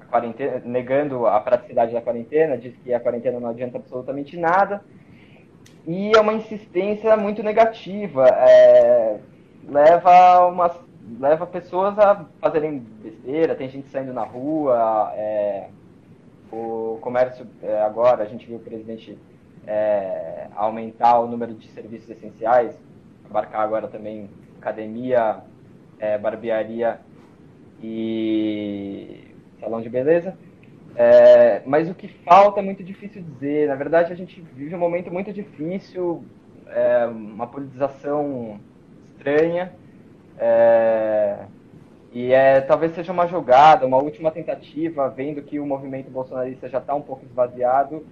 a, 0.00 0.04
quarentena, 0.06 0.62
negando 0.64 1.26
a 1.26 1.38
praticidade 1.40 1.92
da 1.92 2.00
quarentena, 2.00 2.56
diz 2.56 2.74
que 2.78 2.94
a 2.94 2.98
quarentena 2.98 3.38
não 3.38 3.50
adianta 3.50 3.76
absolutamente 3.76 4.34
nada. 4.38 4.82
E 5.86 6.16
é 6.16 6.20
uma 6.20 6.32
insistência 6.32 7.14
muito 7.18 7.42
negativa, 7.42 8.28
é, 8.28 9.18
leva 9.68 10.46
umas 10.46 10.72
leva 11.18 11.46
pessoas 11.46 11.98
a 11.98 12.24
fazerem 12.40 12.78
besteira, 12.78 13.56
tem 13.56 13.68
gente 13.68 13.88
saindo 13.88 14.12
na 14.12 14.22
rua, 14.22 15.12
é, 15.14 15.66
o 16.52 16.98
comércio, 17.00 17.46
é, 17.62 17.80
agora, 17.80 18.22
a 18.22 18.26
gente 18.26 18.46
viu 18.46 18.56
o 18.56 18.60
presidente 18.60 19.18
é, 19.66 20.48
aumentar 20.54 21.18
o 21.18 21.26
número 21.26 21.54
de 21.54 21.66
serviços 21.68 22.10
essenciais, 22.10 22.78
abarcar 23.24 23.62
agora 23.62 23.88
também 23.88 24.28
academia, 24.60 25.40
é, 25.98 26.18
barbearia 26.18 27.00
e 27.82 29.34
salão 29.58 29.80
de 29.80 29.88
beleza. 29.88 30.36
É, 30.94 31.62
mas 31.64 31.88
o 31.88 31.94
que 31.94 32.06
falta 32.06 32.60
é 32.60 32.62
muito 32.62 32.84
difícil 32.84 33.22
dizer. 33.22 33.68
Na 33.68 33.74
verdade, 33.74 34.12
a 34.12 34.16
gente 34.16 34.40
vive 34.54 34.74
um 34.74 34.78
momento 34.78 35.10
muito 35.10 35.32
difícil, 35.32 36.22
uma 37.10 37.46
politização 37.46 38.60
estranha. 39.06 39.72
E 42.12 42.32
é, 42.32 42.60
talvez 42.60 42.94
seja 42.94 43.10
uma 43.10 43.26
jogada, 43.26 43.86
uma 43.86 43.96
última 43.96 44.30
tentativa, 44.30 45.08
vendo 45.08 45.40
que 45.42 45.58
o 45.58 45.66
movimento 45.66 46.10
bolsonarista 46.10 46.68
já 46.68 46.78
está 46.78 46.94
um 46.94 47.00
pouco 47.00 47.24
esvaziado, 47.24 48.04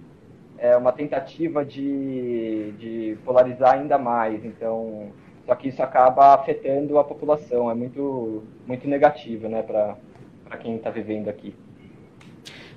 é 0.57 0.75
uma 0.75 0.91
tentativa 0.91 1.63
de, 1.63 2.71
de 2.79 3.17
polarizar 3.23 3.73
ainda 3.75 3.99
mais. 3.99 4.43
Então, 4.43 5.09
só 5.45 5.53
que 5.53 5.69
isso 5.69 5.83
acaba 5.83 6.33
afetando 6.33 6.97
a 6.97 7.03
população, 7.03 7.69
é 7.69 7.75
muito, 7.75 8.43
muito 8.65 8.87
negativo 8.87 9.47
né, 9.47 9.61
para 9.61 10.57
quem 10.59 10.77
está 10.77 10.89
vivendo 10.89 11.29
aqui. 11.29 11.53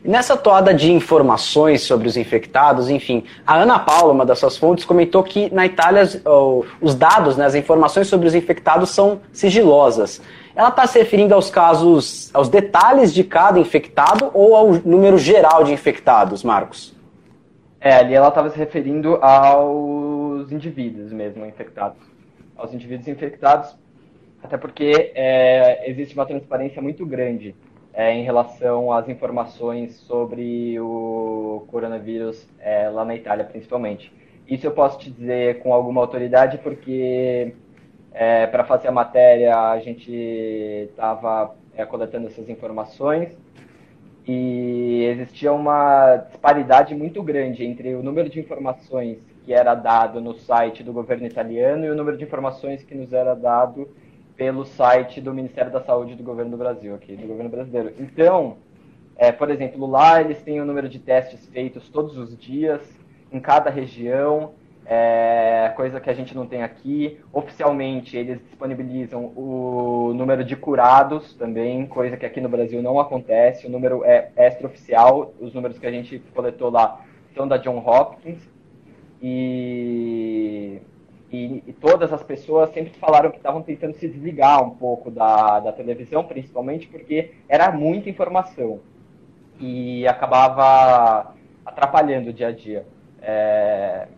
Nessa 0.04 0.36
toada 0.36 0.74
de 0.74 0.92
informações 0.92 1.80
sobre 1.80 2.06
os 2.06 2.18
infectados, 2.18 2.90
enfim, 2.90 3.24
a 3.46 3.56
Ana 3.56 3.78
Paula, 3.78 4.12
uma 4.12 4.26
das 4.26 4.38
suas 4.38 4.54
fontes, 4.54 4.84
comentou 4.84 5.22
que 5.22 5.50
na 5.54 5.64
Itália 5.64 6.02
os 6.82 6.94
dados, 6.94 7.38
né, 7.38 7.46
as 7.46 7.54
informações 7.54 8.06
sobre 8.06 8.26
os 8.26 8.34
infectados 8.34 8.90
são 8.90 9.22
sigilosas. 9.32 10.20
Ela 10.56 10.68
está 10.68 10.86
se 10.86 10.98
referindo 10.98 11.34
aos 11.34 11.50
casos, 11.50 12.30
aos 12.32 12.48
detalhes 12.48 13.12
de 13.12 13.24
cada 13.24 13.58
infectado 13.58 14.30
ou 14.32 14.54
ao 14.54 14.72
número 14.84 15.18
geral 15.18 15.64
de 15.64 15.72
infectados, 15.72 16.44
Marcos? 16.44 16.94
É, 17.80 17.96
ali 17.96 18.14
ela 18.14 18.28
estava 18.28 18.48
se 18.50 18.56
referindo 18.56 19.16
aos 19.16 20.52
indivíduos 20.52 21.12
mesmo 21.12 21.44
infectados. 21.44 21.98
Aos 22.56 22.72
indivíduos 22.72 23.08
infectados, 23.08 23.76
até 24.42 24.56
porque 24.56 25.12
é, 25.16 25.90
existe 25.90 26.14
uma 26.14 26.24
transparência 26.24 26.80
muito 26.80 27.04
grande 27.04 27.54
é, 27.92 28.14
em 28.14 28.22
relação 28.22 28.92
às 28.92 29.08
informações 29.08 29.96
sobre 30.06 30.78
o 30.78 31.64
coronavírus 31.66 32.46
é, 32.60 32.88
lá 32.88 33.04
na 33.04 33.16
Itália, 33.16 33.44
principalmente. 33.44 34.12
Isso 34.48 34.66
eu 34.66 34.70
posso 34.70 34.98
te 34.98 35.10
dizer 35.10 35.60
com 35.60 35.74
alguma 35.74 36.00
autoridade, 36.00 36.58
porque 36.58 37.54
é, 38.14 38.46
para 38.46 38.62
fazer 38.62 38.86
a 38.86 38.92
matéria 38.92 39.56
a 39.56 39.78
gente 39.80 40.10
estava 40.88 41.54
é, 41.76 41.84
coletando 41.84 42.28
essas 42.28 42.48
informações 42.48 43.36
e 44.26 45.04
existia 45.10 45.52
uma 45.52 46.16
disparidade 46.16 46.94
muito 46.94 47.22
grande 47.22 47.64
entre 47.64 47.94
o 47.94 48.02
número 48.02 48.30
de 48.30 48.38
informações 48.38 49.18
que 49.44 49.52
era 49.52 49.74
dado 49.74 50.20
no 50.20 50.32
site 50.32 50.82
do 50.82 50.92
governo 50.92 51.26
italiano 51.26 51.84
e 51.84 51.90
o 51.90 51.94
número 51.94 52.16
de 52.16 52.24
informações 52.24 52.84
que 52.84 52.94
nos 52.94 53.12
era 53.12 53.34
dado 53.34 53.88
pelo 54.36 54.64
site 54.64 55.20
do 55.20 55.34
Ministério 55.34 55.70
da 55.70 55.82
Saúde 55.82 56.14
do 56.14 56.22
governo 56.22 56.52
do 56.52 56.56
Brasil, 56.56 56.94
aqui, 56.94 57.14
do 57.14 57.26
governo 57.26 57.50
brasileiro. 57.50 57.92
Então, 57.98 58.56
é, 59.16 59.30
por 59.30 59.50
exemplo, 59.50 59.86
lá 59.86 60.20
eles 60.20 60.40
têm 60.42 60.60
o 60.60 60.64
número 60.64 60.88
de 60.88 60.98
testes 60.98 61.46
feitos 61.48 61.88
todos 61.88 62.16
os 62.16 62.36
dias, 62.38 62.80
em 63.30 63.38
cada 63.38 63.70
região, 63.70 64.54
é, 64.86 65.72
coisa 65.76 66.00
que 66.00 66.10
a 66.10 66.14
gente 66.14 66.34
não 66.34 66.46
tem 66.46 66.62
aqui. 66.62 67.18
Oficialmente, 67.32 68.16
eles 68.16 68.38
disponibilizam 68.44 69.32
o 69.36 70.12
número 70.14 70.44
de 70.44 70.56
curados 70.56 71.34
também, 71.34 71.86
coisa 71.86 72.16
que 72.16 72.26
aqui 72.26 72.40
no 72.40 72.48
Brasil 72.48 72.82
não 72.82 73.00
acontece. 73.00 73.66
O 73.66 73.70
número 73.70 74.04
é 74.04 74.30
extraoficial, 74.36 75.32
os 75.40 75.54
números 75.54 75.78
que 75.78 75.86
a 75.86 75.90
gente 75.90 76.18
coletou 76.34 76.70
lá 76.70 77.00
são 77.34 77.48
da 77.48 77.56
John 77.56 77.78
Hopkins. 77.78 78.38
E, 79.22 80.80
e, 81.32 81.62
e 81.66 81.72
todas 81.72 82.12
as 82.12 82.22
pessoas 82.22 82.70
sempre 82.74 82.92
falaram 82.98 83.30
que 83.30 83.38
estavam 83.38 83.62
tentando 83.62 83.94
se 83.94 84.06
desligar 84.06 84.62
um 84.62 84.70
pouco 84.70 85.10
da, 85.10 85.60
da 85.60 85.72
televisão, 85.72 86.24
principalmente 86.24 86.86
porque 86.88 87.32
era 87.48 87.72
muita 87.72 88.10
informação 88.10 88.80
e 89.58 90.06
acabava 90.06 91.34
atrapalhando 91.64 92.30
o 92.30 92.32
dia 92.32 92.48
a 92.48 92.52
dia. 92.52 92.86
É, 93.22 94.08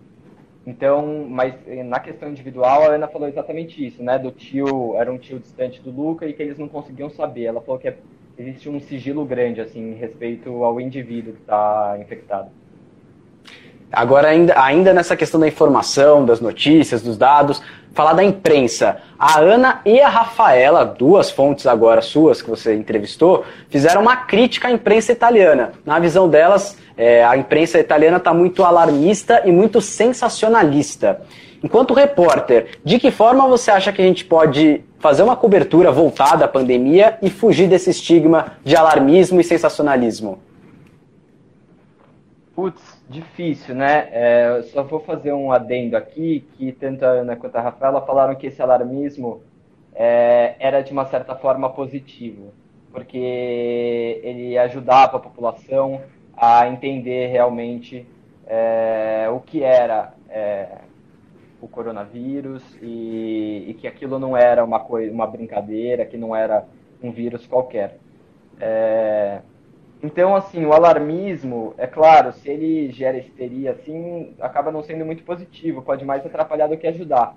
então, 0.67 1.27
mas 1.29 1.55
na 1.85 2.01
questão 2.01 2.29
individual, 2.29 2.83
a 2.83 2.95
Ana 2.95 3.07
falou 3.07 3.29
exatamente 3.29 3.87
isso, 3.87 4.03
né? 4.03 4.19
Do 4.19 4.33
tio, 4.33 4.97
era 4.97 5.13
um 5.13 5.17
tio 5.17 5.39
distante 5.39 5.81
do 5.81 5.93
Luca 5.93 6.27
e 6.27 6.33
que 6.33 6.43
eles 6.43 6.59
não 6.59 6.67
conseguiam 6.67 7.09
saber. 7.09 7.45
Ela 7.45 7.61
falou 7.61 7.79
que 7.79 7.87
é, 7.87 7.97
existe 8.37 8.69
um 8.69 8.81
sigilo 8.81 9.25
grande, 9.25 9.61
assim, 9.61 9.95
respeito 9.95 10.65
ao 10.65 10.81
indivíduo 10.81 11.35
que 11.35 11.41
está 11.41 11.97
infectado. 12.01 12.51
Agora, 13.93 14.29
ainda, 14.29 14.61
ainda 14.61 14.93
nessa 14.93 15.17
questão 15.17 15.39
da 15.39 15.47
informação, 15.47 16.27
das 16.27 16.41
notícias, 16.41 17.01
dos 17.01 17.17
dados, 17.17 17.63
falar 17.97 18.13
da 18.13 18.23
imprensa. 18.23 18.99
A 19.19 19.41
Ana 19.41 19.81
e 19.87 19.99
a 20.03 20.09
Rafaela, 20.09 20.85
duas 20.85 21.31
fontes 21.31 21.67
agora 21.67 22.03
suas 22.03 22.43
que 22.43 22.51
você 22.51 22.75
entrevistou, 22.75 23.43
fizeram 23.71 24.03
uma 24.03 24.17
crítica 24.17 24.69
à 24.69 24.71
imprensa 24.71 25.13
italiana. 25.13 25.73
Na 25.85 25.99
visão 25.99 26.29
delas, 26.29 26.77
é, 26.95 27.25
a 27.25 27.39
imprensa 27.39 27.81
italiana 27.81 28.19
está 28.19 28.35
muito 28.35 28.63
alarmista 28.63 29.43
e 29.47 29.51
muito 29.51 29.81
sensacionalista. 29.81 31.23
Enquanto 31.65 31.95
repórter, 31.95 32.79
de 32.85 32.99
que 32.99 33.11
forma 33.11 33.49
você 33.49 33.71
acha 33.71 33.91
que 33.91 34.03
a 34.03 34.05
gente 34.05 34.27
pode 34.27 34.85
fazer 34.99 35.23
uma 35.23 35.35
cobertura 35.35 35.91
voltada 35.91 36.45
à 36.45 36.49
pandemia 36.49 37.17
e 37.23 37.31
fugir 37.31 37.67
desse 37.67 37.89
estigma 37.89 38.59
de 38.63 38.77
alarmismo 38.77 39.41
e 39.41 39.45
sensacionalismo? 39.45 40.39
Putz, 42.55 42.96
Difícil, 43.09 43.75
né? 43.75 44.09
É, 44.11 44.63
só 44.73 44.83
vou 44.83 44.99
fazer 44.99 45.33
um 45.33 45.53
adendo 45.53 45.97
aqui, 45.97 46.41
que 46.55 46.73
tanto 46.73 47.05
a 47.05 47.09
Ana 47.09 47.37
quanto 47.37 47.55
a 47.57 47.61
Rafaela 47.61 48.01
falaram 48.05 48.35
que 48.35 48.49
esse 48.49 48.61
alarmismo 48.61 49.43
é, 49.95 50.57
era 50.59 50.83
de 50.83 50.93
uma 50.93 51.07
certa 51.07 51.37
forma 51.37 51.71
positivo, 51.71 52.53
porque 52.93 53.17
ele 53.17 54.59
ajudava 54.59 55.19
a 55.19 55.21
população 55.21 56.03
a 56.37 56.67
entender 56.69 57.29
realmente 57.29 58.05
é, 58.45 59.29
o 59.31 59.39
que 59.39 59.63
era 59.63 60.13
é, 60.29 60.79
o 61.61 61.69
coronavírus 61.69 62.63
e, 62.83 63.67
e, 63.69 63.75
que 63.75 63.87
aquilo 63.87 64.19
não 64.19 64.37
era 64.37 64.65
uma, 64.65 64.81
coisa, 64.81 65.13
uma 65.13 65.27
brincadeira, 65.29 66.05
que 66.05 66.17
não 66.17 66.35
era 66.35 66.67
um 67.01 67.13
vírus 67.13 67.47
qualquer. 67.47 67.99
É, 68.61 69.41
então, 70.07 70.37
assim, 70.37 70.65
o 70.65 70.73
alarmismo, 70.73 71.75
é 71.77 71.85
claro, 71.85 72.33
se 72.33 72.49
ele 72.49 72.93
gera 72.93 73.19
histeria, 73.19 73.73
assim, 73.73 74.37
acaba 74.41 74.71
não 74.71 74.81
sendo 74.81 75.05
muito 75.05 75.25
positivo, 75.25 75.83
pode 75.83 76.05
mais 76.05 76.25
atrapalhar 76.25 76.69
do 76.69 76.77
que 76.77 76.87
ajudar. 76.87 77.35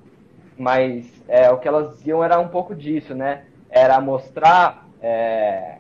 Mas 0.56 1.12
é, 1.28 1.50
o 1.50 1.58
que 1.58 1.68
elas 1.68 1.98
diziam 1.98 2.24
era 2.24 2.40
um 2.40 2.48
pouco 2.48 2.76
disso, 2.76 3.16
né? 3.16 3.46
Era 3.72 4.00
mostrar 4.00 4.88
é, 5.02 5.80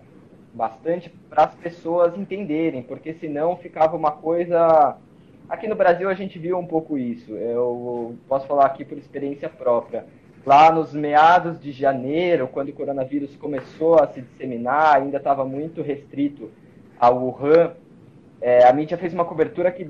bastante 0.51 1.11
para 1.29 1.43
as 1.43 1.53
pessoas 1.53 2.17
entenderem, 2.17 2.81
porque 2.81 3.13
senão 3.13 3.55
ficava 3.55 3.95
uma 3.95 4.13
coisa. 4.13 4.97
Aqui 5.47 5.67
no 5.67 5.75
Brasil 5.75 6.09
a 6.09 6.15
gente 6.15 6.39
viu 6.39 6.57
um 6.57 6.65
pouco 6.65 6.97
isso. 6.97 7.33
Eu 7.35 8.15
posso 8.27 8.47
falar 8.47 8.65
aqui 8.65 8.83
por 8.83 8.97
experiência 8.97 9.47
própria. 9.47 10.07
Lá 10.43 10.71
nos 10.71 10.91
meados 10.91 11.59
de 11.59 11.71
janeiro, 11.71 12.47
quando 12.47 12.69
o 12.69 12.73
coronavírus 12.73 13.35
começou 13.35 13.99
a 13.99 14.07
se 14.07 14.21
disseminar, 14.23 14.95
ainda 14.95 15.17
estava 15.17 15.45
muito 15.45 15.83
restrito 15.83 16.49
a 16.99 17.09
Wuhan, 17.09 17.73
é, 18.41 18.67
a 18.67 18.73
mídia 18.73 18.97
fez 18.97 19.13
uma 19.13 19.25
cobertura 19.25 19.71
que 19.71 19.89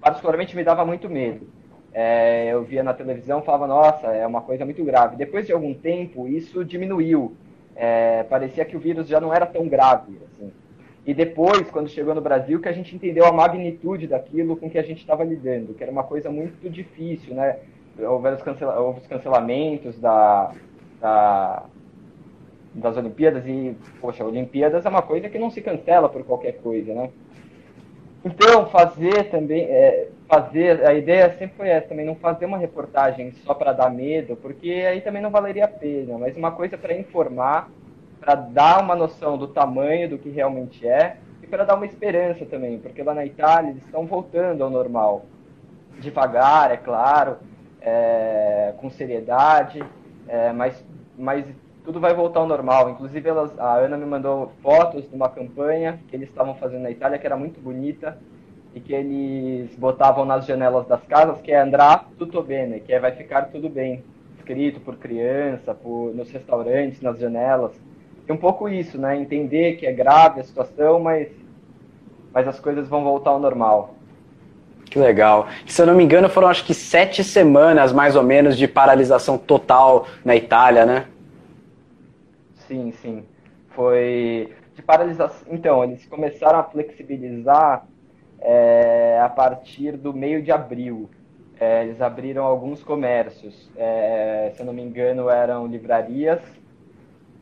particularmente 0.00 0.56
me 0.56 0.64
dava 0.64 0.84
muito 0.84 1.08
medo. 1.08 1.46
É, 1.94 2.48
eu 2.52 2.64
via 2.64 2.82
na 2.82 2.94
televisão 2.94 3.42
falava, 3.42 3.66
nossa, 3.66 4.06
é 4.08 4.26
uma 4.26 4.40
coisa 4.40 4.64
muito 4.64 4.82
grave. 4.84 5.16
Depois 5.16 5.46
de 5.46 5.52
algum 5.52 5.74
tempo, 5.74 6.26
isso 6.26 6.64
diminuiu. 6.64 7.36
É, 7.76 8.22
parecia 8.24 8.64
que 8.64 8.76
o 8.76 8.80
vírus 8.80 9.06
já 9.06 9.20
não 9.20 9.32
era 9.32 9.46
tão 9.46 9.68
grave. 9.68 10.18
Assim. 10.24 10.52
E 11.04 11.12
depois, 11.12 11.70
quando 11.70 11.88
chegou 11.88 12.14
no 12.14 12.20
Brasil, 12.20 12.60
que 12.60 12.68
a 12.68 12.72
gente 12.72 12.94
entendeu 12.94 13.26
a 13.26 13.32
magnitude 13.32 14.06
daquilo 14.06 14.56
com 14.56 14.70
que 14.70 14.78
a 14.78 14.82
gente 14.82 14.98
estava 14.98 15.24
lidando, 15.24 15.74
que 15.74 15.82
era 15.82 15.92
uma 15.92 16.04
coisa 16.04 16.30
muito 16.30 16.70
difícil, 16.70 17.34
né? 17.34 17.58
Houve 17.98 18.28
os, 18.30 18.42
cancela 18.42 18.80
houve 18.80 19.00
os 19.00 19.06
cancelamentos 19.06 19.98
da, 19.98 20.52
da, 21.00 21.64
das 22.74 22.96
Olimpíadas 22.96 23.44
e, 23.46 23.76
poxa, 24.00 24.24
Olimpíadas 24.24 24.84
é 24.86 24.88
uma 24.88 25.02
coisa 25.02 25.28
que 25.28 25.38
não 25.38 25.50
se 25.50 25.60
cancela 25.60 26.08
por 26.08 26.24
qualquer 26.24 26.52
coisa, 26.58 26.94
né? 26.94 27.10
Então, 28.24 28.66
fazer 28.66 29.30
também, 29.30 29.64
é, 29.64 30.08
fazer, 30.28 30.86
a 30.86 30.94
ideia 30.94 31.28
sempre 31.36 31.56
foi 31.56 31.68
essa, 31.68 31.88
também 31.88 32.06
não 32.06 32.14
fazer 32.14 32.46
uma 32.46 32.56
reportagem 32.56 33.32
só 33.44 33.52
para 33.52 33.72
dar 33.72 33.90
medo, 33.90 34.36
porque 34.36 34.70
aí 34.70 35.00
também 35.00 35.20
não 35.20 35.30
valeria 35.30 35.64
a 35.64 35.68
pena, 35.68 36.16
mas 36.16 36.36
uma 36.36 36.52
coisa 36.52 36.78
para 36.78 36.96
informar, 36.96 37.68
para 38.20 38.36
dar 38.36 38.80
uma 38.80 38.94
noção 38.94 39.36
do 39.36 39.48
tamanho 39.48 40.08
do 40.08 40.18
que 40.18 40.30
realmente 40.30 40.86
é 40.86 41.16
e 41.42 41.46
para 41.48 41.64
dar 41.64 41.74
uma 41.74 41.84
esperança 41.84 42.46
também, 42.46 42.78
porque 42.78 43.02
lá 43.02 43.12
na 43.12 43.26
Itália 43.26 43.70
eles 43.70 43.84
estão 43.84 44.06
voltando 44.06 44.62
ao 44.62 44.70
normal, 44.70 45.26
devagar, 45.98 46.70
é 46.70 46.76
claro, 46.76 47.38
é, 47.80 48.72
com 48.76 48.88
seriedade, 48.88 49.82
é, 50.28 50.52
mas, 50.52 50.82
mas 51.18 51.44
tudo 51.84 52.00
vai 52.00 52.14
voltar 52.14 52.40
ao 52.40 52.46
normal. 52.46 52.90
Inclusive, 52.90 53.28
elas, 53.28 53.58
a 53.58 53.76
Ana 53.76 53.96
me 53.96 54.06
mandou 54.06 54.52
fotos 54.62 55.08
de 55.08 55.14
uma 55.14 55.28
campanha 55.28 56.00
que 56.08 56.16
eles 56.16 56.28
estavam 56.28 56.54
fazendo 56.54 56.82
na 56.82 56.90
Itália, 56.90 57.18
que 57.18 57.26
era 57.26 57.36
muito 57.36 57.60
bonita, 57.60 58.18
e 58.74 58.80
que 58.80 58.92
eles 58.92 59.74
botavam 59.76 60.24
nas 60.24 60.46
janelas 60.46 60.86
das 60.86 61.02
casas, 61.04 61.40
que 61.40 61.52
é 61.52 61.60
Andrá 61.60 62.04
tutto 62.18 62.42
bene, 62.42 62.80
que 62.80 62.92
é 62.92 63.00
vai 63.00 63.12
ficar 63.12 63.50
tudo 63.50 63.68
bem, 63.68 64.02
escrito 64.38 64.80
por 64.80 64.96
criança, 64.96 65.74
por, 65.74 66.14
nos 66.14 66.30
restaurantes, 66.30 67.00
nas 67.00 67.18
janelas. 67.18 67.72
E 68.26 68.32
um 68.32 68.36
pouco 68.36 68.68
isso, 68.68 68.98
né? 68.98 69.16
Entender 69.16 69.76
que 69.76 69.86
é 69.86 69.92
grave 69.92 70.40
a 70.40 70.44
situação, 70.44 71.00
mas, 71.00 71.28
mas 72.32 72.46
as 72.48 72.58
coisas 72.60 72.88
vão 72.88 73.02
voltar 73.02 73.30
ao 73.30 73.40
normal. 73.40 73.94
Que 74.84 74.98
legal. 74.98 75.48
Se 75.66 75.82
eu 75.82 75.86
não 75.86 75.94
me 75.94 76.04
engano, 76.04 76.28
foram 76.28 76.48
acho 76.48 76.64
que 76.64 76.74
sete 76.74 77.24
semanas, 77.24 77.92
mais 77.92 78.14
ou 78.14 78.22
menos, 78.22 78.56
de 78.56 78.68
paralisação 78.68 79.36
total 79.36 80.06
na 80.24 80.36
Itália, 80.36 80.86
né? 80.86 81.06
Sim, 82.72 82.90
sim. 82.92 83.28
Foi 83.68 84.56
de 84.74 84.82
paralisação. 84.82 85.46
Então, 85.52 85.84
eles 85.84 86.06
começaram 86.06 86.58
a 86.58 86.64
flexibilizar 86.64 87.86
é, 88.40 89.20
a 89.22 89.28
partir 89.28 89.96
do 89.98 90.14
meio 90.14 90.42
de 90.42 90.50
abril. 90.50 91.10
É, 91.60 91.84
eles 91.84 92.00
abriram 92.00 92.44
alguns 92.44 92.82
comércios. 92.82 93.70
É, 93.76 94.52
se 94.54 94.62
eu 94.62 94.66
não 94.66 94.72
me 94.72 94.82
engano, 94.82 95.28
eram 95.28 95.66
livrarias 95.66 96.40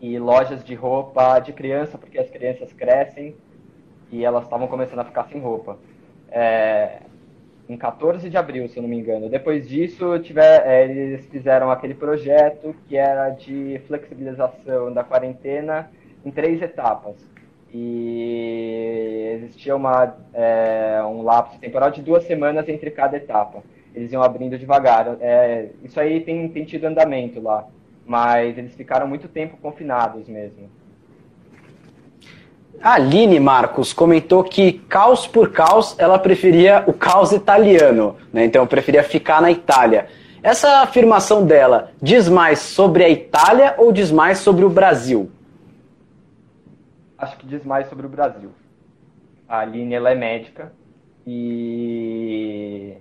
e 0.00 0.18
lojas 0.18 0.64
de 0.64 0.74
roupa 0.74 1.38
de 1.40 1.52
criança, 1.52 1.96
porque 1.98 2.18
as 2.18 2.30
crianças 2.30 2.72
crescem 2.72 3.36
e 4.10 4.24
elas 4.24 4.44
estavam 4.44 4.68
começando 4.68 5.00
a 5.00 5.04
ficar 5.04 5.26
sem 5.28 5.40
roupa. 5.40 5.78
É, 6.28 7.09
em 7.70 7.76
14 7.76 8.28
de 8.28 8.36
abril, 8.36 8.68
se 8.68 8.78
eu 8.78 8.82
não 8.82 8.90
me 8.90 8.98
engano. 8.98 9.28
Depois 9.28 9.68
disso, 9.68 10.18
tiver, 10.18 10.66
é, 10.66 10.84
eles 10.90 11.24
fizeram 11.26 11.70
aquele 11.70 11.94
projeto 11.94 12.74
que 12.88 12.96
era 12.96 13.30
de 13.30 13.80
flexibilização 13.86 14.92
da 14.92 15.04
quarentena 15.04 15.88
em 16.24 16.32
três 16.32 16.60
etapas. 16.60 17.14
E 17.72 19.36
existia 19.36 19.76
uma, 19.76 20.16
é, 20.34 21.00
um 21.04 21.22
lapso 21.22 21.60
temporal 21.60 21.92
de 21.92 22.02
duas 22.02 22.24
semanas 22.24 22.68
entre 22.68 22.90
cada 22.90 23.16
etapa. 23.16 23.62
Eles 23.94 24.10
iam 24.10 24.22
abrindo 24.22 24.58
devagar. 24.58 25.16
É, 25.20 25.68
isso 25.84 26.00
aí 26.00 26.20
tem, 26.22 26.48
tem 26.48 26.64
tido 26.64 26.86
andamento 26.86 27.40
lá, 27.40 27.68
mas 28.04 28.58
eles 28.58 28.74
ficaram 28.74 29.06
muito 29.06 29.28
tempo 29.28 29.56
confinados 29.58 30.28
mesmo. 30.28 30.68
A 32.82 32.94
Aline 32.94 33.38
Marcos 33.38 33.92
comentou 33.92 34.42
que, 34.42 34.72
caos 34.72 35.26
por 35.26 35.52
caos, 35.52 35.94
ela 35.98 36.18
preferia 36.18 36.82
o 36.86 36.94
caos 36.94 37.30
italiano, 37.30 38.16
né? 38.32 38.46
então 38.46 38.66
preferia 38.66 39.02
ficar 39.02 39.42
na 39.42 39.50
Itália. 39.50 40.08
Essa 40.42 40.80
afirmação 40.80 41.44
dela 41.44 41.92
diz 42.00 42.26
mais 42.26 42.60
sobre 42.60 43.04
a 43.04 43.08
Itália 43.10 43.74
ou 43.76 43.92
diz 43.92 44.10
mais 44.10 44.38
sobre 44.38 44.64
o 44.64 44.70
Brasil? 44.70 45.30
Acho 47.18 47.36
que 47.36 47.46
diz 47.46 47.62
mais 47.66 47.86
sobre 47.86 48.06
o 48.06 48.08
Brasil. 48.08 48.50
A 49.46 49.58
Aline 49.58 49.92
ela 49.92 50.10
é 50.10 50.14
médica 50.14 50.72
e 51.26 52.94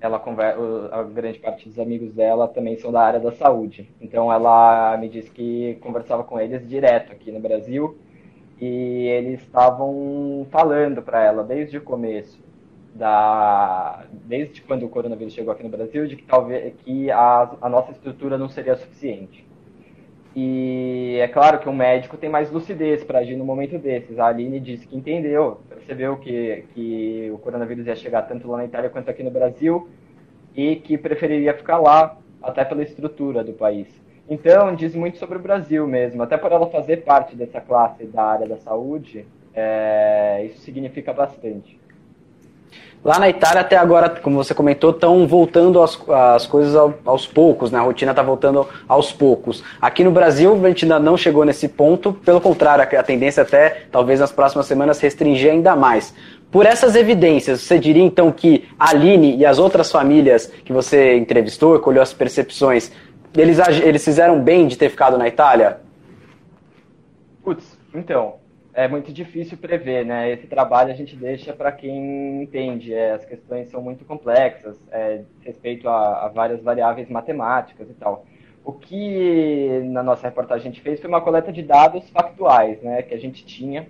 ela 0.00 0.18
conversa, 0.18 0.58
a 0.90 1.04
grande 1.04 1.38
parte 1.38 1.68
dos 1.68 1.78
amigos 1.78 2.12
dela 2.12 2.48
também 2.48 2.76
são 2.76 2.90
da 2.90 3.02
área 3.02 3.20
da 3.20 3.30
saúde. 3.30 3.88
Então 4.00 4.32
ela 4.32 4.96
me 4.96 5.08
disse 5.08 5.30
que 5.30 5.78
conversava 5.80 6.24
com 6.24 6.40
eles 6.40 6.68
direto 6.68 7.12
aqui 7.12 7.30
no 7.30 7.38
Brasil 7.38 7.96
e 8.60 9.06
eles 9.08 9.40
estavam 9.40 10.46
falando 10.50 11.02
para 11.02 11.24
ela 11.24 11.42
desde 11.42 11.78
o 11.78 11.82
começo 11.82 12.38
da 12.94 14.04
desde 14.12 14.60
quando 14.62 14.84
o 14.84 14.88
coronavírus 14.88 15.32
chegou 15.32 15.52
aqui 15.52 15.62
no 15.62 15.68
Brasil 15.70 16.06
de 16.06 16.16
que 16.16 16.24
talvez 16.24 16.74
que 16.84 17.10
a, 17.10 17.50
a 17.60 17.68
nossa 17.68 17.92
estrutura 17.92 18.36
não 18.36 18.48
seria 18.48 18.76
suficiente 18.76 19.48
e 20.34 21.18
é 21.20 21.26
claro 21.26 21.58
que 21.58 21.68
um 21.68 21.74
médico 21.74 22.16
tem 22.16 22.30
mais 22.30 22.50
lucidez 22.50 23.02
para 23.02 23.18
agir 23.18 23.36
no 23.36 23.44
momento 23.44 23.78
desses. 23.78 24.18
A 24.18 24.26
Aline 24.26 24.60
disse 24.60 24.86
que 24.86 24.96
entendeu, 24.96 25.60
percebeu 25.68 26.16
que, 26.18 26.64
que 26.72 27.30
o 27.32 27.38
coronavírus 27.38 27.86
ia 27.86 27.96
chegar 27.96 28.22
tanto 28.22 28.48
lá 28.48 28.58
na 28.58 28.64
Itália 28.64 28.90
quanto 28.90 29.10
aqui 29.10 29.24
no 29.24 29.30
Brasil 29.30 29.88
e 30.54 30.76
que 30.76 30.96
preferiria 30.96 31.54
ficar 31.54 31.78
lá, 31.78 32.16
até 32.42 32.64
pela 32.64 32.82
estrutura 32.82 33.42
do 33.42 33.52
país. 33.52 33.88
Então, 34.30 34.76
diz 34.76 34.94
muito 34.94 35.18
sobre 35.18 35.36
o 35.36 35.40
Brasil 35.40 35.84
mesmo. 35.88 36.22
Até 36.22 36.36
por 36.38 36.52
ela 36.52 36.70
fazer 36.70 36.98
parte 36.98 37.34
dessa 37.34 37.60
classe 37.60 38.04
da 38.04 38.22
área 38.22 38.46
da 38.46 38.56
saúde, 38.58 39.26
é, 39.52 40.44
isso 40.46 40.60
significa 40.60 41.12
bastante. 41.12 41.80
Lá 43.02 43.18
na 43.18 43.30
Itália, 43.30 43.62
até 43.62 43.76
agora, 43.76 44.10
como 44.10 44.36
você 44.36 44.54
comentou, 44.54 44.90
estão 44.90 45.26
voltando 45.26 45.82
as, 45.82 45.98
as 46.08 46.46
coisas 46.46 46.76
ao, 46.76 46.94
aos 47.04 47.26
poucos, 47.26 47.72
né? 47.72 47.78
a 47.78 47.82
rotina 47.82 48.12
está 48.12 48.22
voltando 48.22 48.68
aos 48.86 49.10
poucos. 49.10 49.64
Aqui 49.80 50.04
no 50.04 50.12
Brasil, 50.12 50.54
a 50.54 50.68
gente 50.68 50.84
ainda 50.84 51.00
não 51.00 51.16
chegou 51.16 51.44
nesse 51.44 51.66
ponto, 51.66 52.12
pelo 52.12 52.40
contrário, 52.40 52.84
a 52.84 53.02
tendência 53.02 53.42
até, 53.42 53.84
talvez 53.90 54.20
nas 54.20 54.30
próximas 54.30 54.66
semanas, 54.66 55.00
restringir 55.00 55.50
ainda 55.50 55.74
mais. 55.74 56.14
Por 56.50 56.66
essas 56.66 56.94
evidências, 56.94 57.62
você 57.62 57.78
diria 57.78 58.02
então 58.02 58.30
que 58.30 58.68
a 58.78 58.90
Aline 58.90 59.36
e 59.36 59.46
as 59.46 59.58
outras 59.58 59.90
famílias 59.90 60.46
que 60.64 60.72
você 60.72 61.16
entrevistou 61.16 61.78
colheu 61.78 62.02
as 62.02 62.12
percepções, 62.12 62.92
eles, 63.36 63.58
eles 63.82 64.04
fizeram 64.04 64.40
bem 64.40 64.66
de 64.66 64.76
ter 64.76 64.88
ficado 64.88 65.16
na 65.16 65.28
Itália? 65.28 65.80
Putz, 67.42 67.78
então, 67.94 68.36
é 68.72 68.86
muito 68.88 69.12
difícil 69.12 69.58
prever, 69.58 70.04
né? 70.04 70.30
Esse 70.30 70.46
trabalho 70.46 70.92
a 70.92 70.94
gente 70.94 71.16
deixa 71.16 71.52
para 71.52 71.72
quem 71.72 72.42
entende. 72.42 72.94
É, 72.94 73.12
as 73.12 73.24
questões 73.24 73.68
são 73.68 73.82
muito 73.82 74.04
complexas, 74.04 74.76
é, 74.90 75.22
respeito 75.42 75.88
a, 75.88 76.26
a, 76.26 76.28
várias 76.28 76.62
variáveis 76.62 77.08
matemáticas 77.08 77.88
e 77.90 77.94
tal. 77.94 78.24
O 78.64 78.72
que 78.72 79.80
na 79.86 80.02
nossa 80.02 80.26
reportagem 80.26 80.68
a 80.68 80.72
gente 80.72 80.82
fez 80.82 81.00
foi 81.00 81.08
uma 81.08 81.20
coleta 81.20 81.52
de 81.52 81.62
dados 81.62 82.08
factuais, 82.10 82.80
né? 82.82 83.02
Que 83.02 83.14
a 83.14 83.18
gente 83.18 83.44
tinha. 83.44 83.88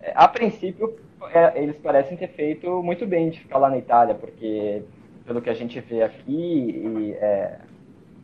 É, 0.00 0.12
a 0.14 0.26
princípio, 0.26 0.96
é, 1.32 1.62
eles 1.62 1.76
parecem 1.78 2.16
ter 2.16 2.28
feito 2.28 2.82
muito 2.82 3.06
bem 3.06 3.30
de 3.30 3.40
ficar 3.40 3.58
lá 3.58 3.68
na 3.68 3.78
Itália, 3.78 4.14
porque 4.14 4.82
pelo 5.24 5.40
que 5.40 5.50
a 5.50 5.54
gente 5.54 5.78
vê 5.80 6.02
aqui, 6.02 6.26
e, 6.28 7.12
é, 7.20 7.58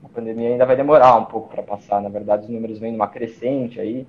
a 0.04 0.08
pandemia 0.08 0.48
ainda 0.48 0.66
vai 0.66 0.76
demorar 0.76 1.16
um 1.16 1.24
pouco 1.24 1.48
para 1.48 1.62
passar. 1.62 2.00
Na 2.00 2.08
verdade, 2.08 2.44
os 2.44 2.48
números 2.48 2.78
vêm 2.78 2.92
numa 2.92 3.08
crescente 3.08 3.80
aí. 3.80 4.06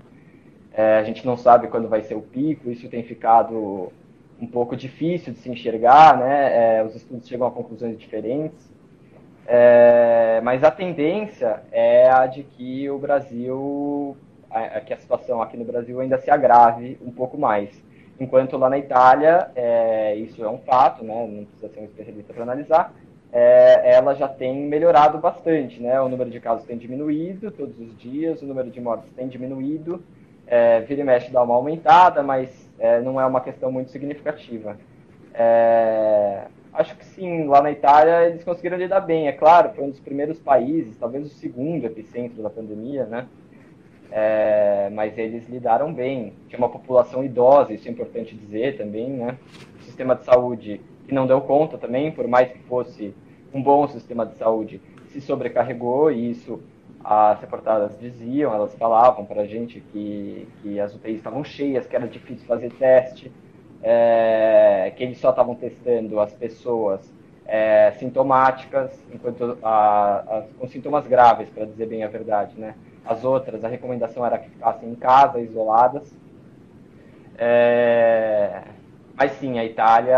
É, 0.73 0.97
a 0.97 1.03
gente 1.03 1.25
não 1.25 1.35
sabe 1.35 1.67
quando 1.67 1.87
vai 1.87 2.01
ser 2.03 2.15
o 2.15 2.21
pico, 2.21 2.69
isso 2.69 2.87
tem 2.89 3.03
ficado 3.03 3.91
um 4.41 4.47
pouco 4.47 4.75
difícil 4.75 5.33
de 5.33 5.39
se 5.39 5.49
enxergar, 5.49 6.17
né? 6.17 6.77
É, 6.77 6.83
os 6.83 6.95
estudos 6.95 7.27
chegam 7.27 7.47
a 7.47 7.51
conclusões 7.51 7.97
diferentes. 7.97 8.71
É, 9.45 10.39
mas 10.43 10.63
a 10.63 10.69
tendência 10.69 11.63
é 11.71 12.09
a 12.09 12.27
de 12.27 12.43
que 12.43 12.89
o 12.89 12.99
Brasil, 12.99 14.15
a, 14.49 14.79
que 14.79 14.93
a 14.93 14.97
situação 14.97 15.41
aqui 15.41 15.57
no 15.57 15.65
Brasil 15.65 15.99
ainda 15.99 16.19
se 16.19 16.29
agrave 16.29 16.99
um 17.01 17.11
pouco 17.11 17.37
mais. 17.37 17.83
Enquanto 18.19 18.57
lá 18.57 18.69
na 18.69 18.77
Itália, 18.77 19.49
é, 19.55 20.15
isso 20.15 20.43
é 20.43 20.49
um 20.49 20.59
fato, 20.59 21.03
né? 21.03 21.25
Não 21.25 21.45
precisa 21.45 21.69
ser 21.69 21.79
um 21.79 21.85
especialista 21.85 22.33
para 22.33 22.43
analisar. 22.43 22.93
É, 23.31 23.93
ela 23.93 24.15
já 24.15 24.27
tem 24.27 24.55
melhorado 24.67 25.17
bastante, 25.19 25.79
né? 25.81 26.01
O 26.01 26.09
número 26.09 26.29
de 26.29 26.39
casos 26.39 26.65
tem 26.65 26.77
diminuído 26.77 27.51
todos 27.51 27.79
os 27.79 27.97
dias, 27.97 28.41
o 28.41 28.45
número 28.45 28.69
de 28.71 28.81
mortes 28.81 29.11
tem 29.13 29.27
diminuído 29.27 30.03
é, 30.49 30.81
vira 30.81 31.01
e 31.01 31.03
mexe 31.03 31.31
dá 31.31 31.43
uma 31.43 31.53
aumentada, 31.53 32.23
mas 32.23 32.49
é, 32.79 32.99
não 33.01 33.21
é 33.21 33.25
uma 33.25 33.39
questão 33.39 33.71
muito 33.71 33.91
significativa. 33.91 34.77
É, 35.31 36.45
acho 36.73 36.97
que 36.97 37.05
sim, 37.05 37.45
lá 37.45 37.61
na 37.61 37.71
Itália 37.71 38.27
eles 38.27 38.43
conseguiram 38.43 38.75
lidar 38.75 39.01
bem. 39.01 39.27
É 39.27 39.31
claro, 39.31 39.69
foi 39.75 39.83
um 39.83 39.91
dos 39.91 39.99
primeiros 39.99 40.39
países, 40.39 40.97
talvez 40.97 41.27
o 41.27 41.29
segundo 41.29 41.85
epicentro 41.85 42.41
da 42.41 42.49
pandemia, 42.49 43.05
né? 43.05 43.27
É, 44.11 44.89
mas 44.91 45.15
eles 45.19 45.47
lidaram 45.47 45.93
bem. 45.93 46.33
Tinha 46.47 46.57
uma 46.57 46.69
população 46.69 47.23
idosa, 47.23 47.71
isso 47.71 47.87
é 47.87 47.91
importante 47.91 48.35
dizer 48.35 48.75
também, 48.75 49.07
né? 49.07 49.37
O 49.79 49.83
sistema 49.83 50.15
de 50.15 50.25
saúde 50.25 50.81
que 51.09 51.15
não 51.15 51.27
deu 51.27 51.41
conta 51.41 51.77
também, 51.77 52.11
por 52.11 52.27
mais 52.27 52.51
que 52.51 52.59
fosse 52.59 53.13
um 53.53 53.61
bom 53.61 53.87
sistema 53.87 54.25
de 54.25 54.35
saúde, 54.35 54.79
se 55.07 55.19
sobrecarregou 55.19 56.11
e 56.11 56.29
isso 56.31 56.61
as 57.03 57.39
reportadas 57.41 57.97
diziam, 57.99 58.53
elas 58.53 58.75
falavam 58.75 59.25
para 59.25 59.41
a 59.41 59.45
gente 59.45 59.79
que, 59.91 60.47
que 60.61 60.79
as 60.79 60.93
UTIs 60.93 61.17
estavam 61.17 61.43
cheias, 61.43 61.87
que 61.87 61.95
era 61.95 62.07
difícil 62.07 62.45
fazer 62.45 62.71
teste, 62.73 63.31
é, 63.81 64.93
que 64.95 65.03
eles 65.03 65.17
só 65.17 65.31
estavam 65.31 65.55
testando 65.55 66.19
as 66.19 66.33
pessoas 66.33 67.11
é, 67.45 67.91
sintomáticas, 67.97 68.91
enquanto 69.11 69.57
a, 69.63 70.43
com 70.59 70.67
sintomas 70.67 71.07
graves, 71.07 71.49
para 71.49 71.65
dizer 71.65 71.87
bem 71.87 72.03
a 72.03 72.07
verdade, 72.07 72.59
né? 72.59 72.75
As 73.03 73.23
outras, 73.23 73.63
a 73.63 73.67
recomendação 73.67 74.23
era 74.23 74.37
que 74.37 74.49
ficassem 74.49 74.89
em 74.89 74.95
casa, 74.95 75.39
isoladas. 75.39 76.13
É, 77.37 78.61
mas 79.19 79.33
sim, 79.33 79.59
a 79.59 79.65
Itália 79.65 80.17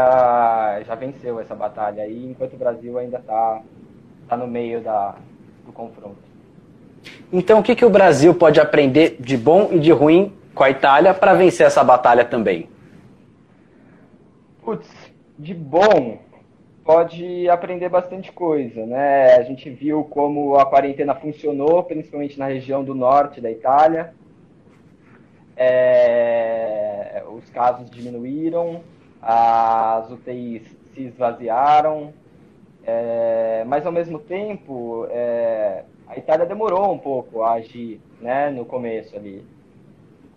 já 0.85 0.93
venceu 0.93 1.39
essa 1.39 1.55
batalha 1.55 2.03
aí, 2.03 2.23
enquanto 2.29 2.53
o 2.53 2.57
Brasil 2.57 2.99
ainda 2.99 3.17
está 3.17 3.63
tá 4.29 4.37
no 4.37 4.45
meio 4.45 4.79
da, 4.79 5.15
do 5.65 5.71
confronto. 5.71 6.19
Então, 7.33 7.59
o 7.59 7.63
que, 7.63 7.75
que 7.75 7.83
o 7.83 7.89
Brasil 7.89 8.35
pode 8.35 8.59
aprender 8.59 9.17
de 9.19 9.35
bom 9.35 9.69
e 9.71 9.79
de 9.79 9.91
ruim 9.91 10.31
com 10.53 10.63
a 10.63 10.69
Itália 10.69 11.15
para 11.15 11.33
vencer 11.33 11.65
essa 11.65 11.83
batalha 11.83 12.23
também? 12.23 12.69
Putz, 14.63 14.87
de 15.35 15.55
bom, 15.55 16.19
pode 16.85 17.49
aprender 17.49 17.89
bastante 17.89 18.31
coisa, 18.31 18.85
né? 18.85 19.33
A 19.33 19.41
gente 19.41 19.67
viu 19.67 20.03
como 20.03 20.57
a 20.57 20.65
quarentena 20.67 21.15
funcionou, 21.15 21.81
principalmente 21.83 22.37
na 22.37 22.45
região 22.45 22.83
do 22.83 22.93
norte 22.93 23.41
da 23.41 23.49
Itália. 23.49 24.13
É, 25.57 26.90
casos 27.61 27.91
diminuíram, 27.91 28.81
as 29.21 30.09
UTIs 30.09 30.63
se 30.95 31.03
esvaziaram, 31.03 32.11
é, 32.83 33.63
mas 33.67 33.85
ao 33.85 33.91
mesmo 33.91 34.17
tempo 34.17 35.05
é, 35.11 35.83
a 36.07 36.17
Itália 36.17 36.47
demorou 36.47 36.91
um 36.91 36.97
pouco 36.97 37.43
a 37.43 37.51
agir, 37.53 38.01
né, 38.19 38.49
no 38.49 38.65
começo 38.65 39.15
ali. 39.15 39.45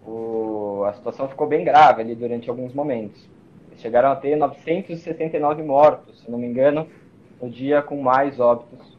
O, 0.07 0.85
a 0.87 0.93
situação 0.93 1.27
ficou 1.27 1.47
bem 1.47 1.65
grave 1.65 2.03
ali 2.03 2.15
durante 2.15 2.51
alguns 2.51 2.75
momentos. 2.75 3.27
Eles 3.69 3.81
chegaram 3.81 4.11
a 4.11 4.17
ter 4.17 4.37
969 4.37 5.63
mortos, 5.63 6.21
se 6.21 6.31
não 6.31 6.39
me 6.39 6.47
engano, 6.47 6.87
no 7.41 7.49
dia 7.49 7.81
com 7.81 8.03
mais 8.03 8.39
óbitos 8.39 8.99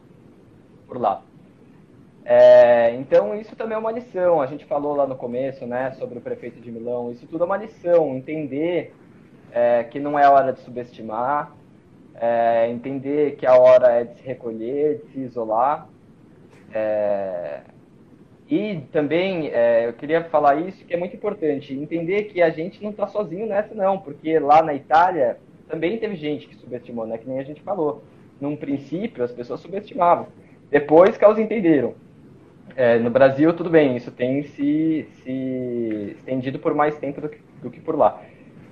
por 0.88 1.00
lá. 1.00 1.22
É, 2.28 2.92
então 2.96 3.34
isso 3.38 3.54
também 3.54 3.76
é 3.76 3.78
uma 3.78 3.92
lição. 3.92 4.42
A 4.42 4.46
gente 4.46 4.64
falou 4.64 4.96
lá 4.96 5.06
no 5.06 5.14
começo, 5.16 5.64
né, 5.64 5.92
sobre 5.92 6.18
o 6.18 6.20
prefeito 6.20 6.60
de 6.60 6.72
Milão. 6.72 7.12
Isso 7.12 7.26
tudo 7.26 7.44
é 7.44 7.46
uma 7.46 7.56
lição. 7.56 8.16
Entender 8.16 8.92
é, 9.52 9.84
que 9.84 10.00
não 10.00 10.18
é 10.18 10.28
hora 10.28 10.52
de 10.52 10.60
subestimar, 10.60 11.54
é, 12.14 12.68
entender 12.68 13.36
que 13.36 13.46
a 13.46 13.56
hora 13.56 13.92
é 13.92 14.04
de 14.04 14.16
se 14.16 14.26
recolher, 14.26 14.98
de 14.98 15.12
se 15.12 15.20
isolar 15.20 15.88
é, 16.72 17.60
e 18.48 18.80
também 18.92 19.48
é, 19.48 19.86
eu 19.86 19.92
queria 19.92 20.22
falar 20.24 20.56
isso 20.60 20.84
que 20.84 20.94
é 20.94 20.96
muito 20.96 21.16
importante, 21.16 21.74
entender 21.74 22.24
que 22.24 22.42
a 22.42 22.50
gente 22.50 22.82
não 22.82 22.90
está 22.90 23.06
sozinho 23.06 23.46
nessa 23.46 23.74
não, 23.74 23.98
porque 23.98 24.38
lá 24.38 24.62
na 24.62 24.74
Itália 24.74 25.38
também 25.68 25.98
teve 25.98 26.14
gente 26.14 26.46
que 26.46 26.54
subestimou, 26.56 27.06
né? 27.06 27.18
Que 27.18 27.28
nem 27.28 27.40
a 27.40 27.44
gente 27.44 27.60
falou. 27.62 28.04
Num 28.40 28.54
princípio 28.54 29.24
as 29.24 29.32
pessoas 29.32 29.60
subestimavam, 29.60 30.28
depois 30.70 31.16
que 31.16 31.24
elas 31.24 31.38
entenderam. 31.38 31.94
É, 32.76 32.98
no 32.98 33.08
Brasil 33.08 33.54
tudo 33.54 33.70
bem, 33.70 33.96
isso 33.96 34.10
tem 34.10 34.42
se, 34.42 35.08
se 35.22 36.14
estendido 36.18 36.58
por 36.58 36.74
mais 36.74 36.98
tempo 36.98 37.22
do 37.22 37.28
que, 37.30 37.38
do 37.62 37.70
que 37.70 37.80
por 37.80 37.96
lá. 37.96 38.22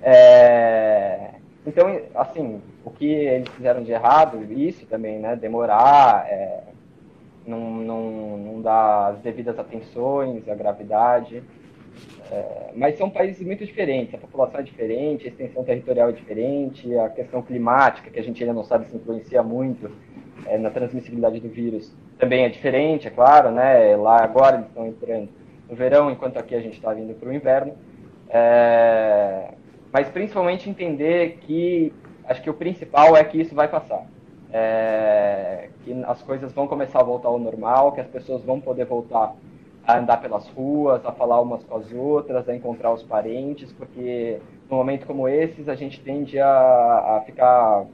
É, 0.01 1.31
então, 1.65 1.99
assim, 2.13 2.61
o 2.83 2.91
que 2.91 3.07
eles 3.07 3.49
fizeram 3.49 3.81
de 3.81 3.91
errado, 3.91 4.45
isso 4.53 4.85
também, 4.85 5.17
né? 5.17 5.35
Demorar, 5.35 6.27
é, 6.29 6.65
não, 7.47 7.59
não, 7.59 8.37
não 8.37 8.61
dá 8.61 9.07
as 9.07 9.19
devidas 9.21 9.57
atenções, 9.57 10.47
a 10.47 10.53
gravidade. 10.53 11.41
É, 12.31 12.71
mas 12.75 12.97
são 12.97 13.09
países 13.09 13.43
muito 13.43 13.65
diferentes, 13.65 14.13
a 14.13 14.17
população 14.19 14.59
é 14.59 14.63
diferente, 14.63 15.25
a 15.25 15.29
extensão 15.29 15.63
territorial 15.63 16.09
é 16.09 16.11
diferente, 16.11 16.95
a 16.97 17.09
questão 17.09 17.41
climática, 17.41 18.11
que 18.11 18.19
a 18.19 18.23
gente 18.23 18.43
ainda 18.43 18.53
não 18.53 18.63
sabe 18.63 18.85
se 18.85 18.95
influencia 18.95 19.41
muito 19.41 19.89
é, 20.45 20.57
na 20.57 20.69
transmissibilidade 20.69 21.39
do 21.39 21.49
vírus, 21.49 21.91
também 22.17 22.45
é 22.45 22.49
diferente, 22.49 23.07
é 23.07 23.11
claro, 23.11 23.51
né? 23.51 23.95
Lá 23.95 24.23
agora 24.23 24.57
eles 24.57 24.67
estão 24.67 24.87
entrando 24.87 25.29
no 25.69 25.75
verão, 25.75 26.09
enquanto 26.09 26.37
aqui 26.37 26.55
a 26.55 26.61
gente 26.61 26.75
está 26.75 26.93
vindo 26.93 27.13
para 27.19 27.29
o 27.29 27.33
inverno. 27.33 27.73
É, 28.29 29.53
mas 29.91 30.09
principalmente 30.09 30.69
entender 30.69 31.37
que 31.41 31.93
acho 32.27 32.41
que 32.41 32.49
o 32.49 32.53
principal 32.53 33.15
é 33.15 33.23
que 33.23 33.39
isso 33.39 33.53
vai 33.53 33.67
passar. 33.67 34.05
É, 34.51 35.69
que 35.83 36.03
as 36.05 36.21
coisas 36.21 36.53
vão 36.53 36.67
começar 36.67 37.01
a 37.01 37.03
voltar 37.03 37.27
ao 37.27 37.39
normal, 37.39 37.91
que 37.91 38.01
as 38.01 38.07
pessoas 38.07 38.43
vão 38.43 38.59
poder 38.61 38.85
voltar 38.85 39.35
a 39.85 39.97
andar 39.97 40.17
pelas 40.17 40.47
ruas, 40.49 41.05
a 41.05 41.11
falar 41.11 41.41
umas 41.41 41.63
com 41.63 41.77
as 41.77 41.91
outras, 41.91 42.47
a 42.47 42.55
encontrar 42.55 42.91
os 42.93 43.03
parentes, 43.03 43.71
porque 43.73 44.39
num 44.69 44.77
momento 44.77 45.05
como 45.05 45.27
esses 45.27 45.67
a 45.67 45.75
gente 45.75 45.99
tende 45.99 46.39
a, 46.39 46.47
a 47.17 47.23
ficar 47.25 47.85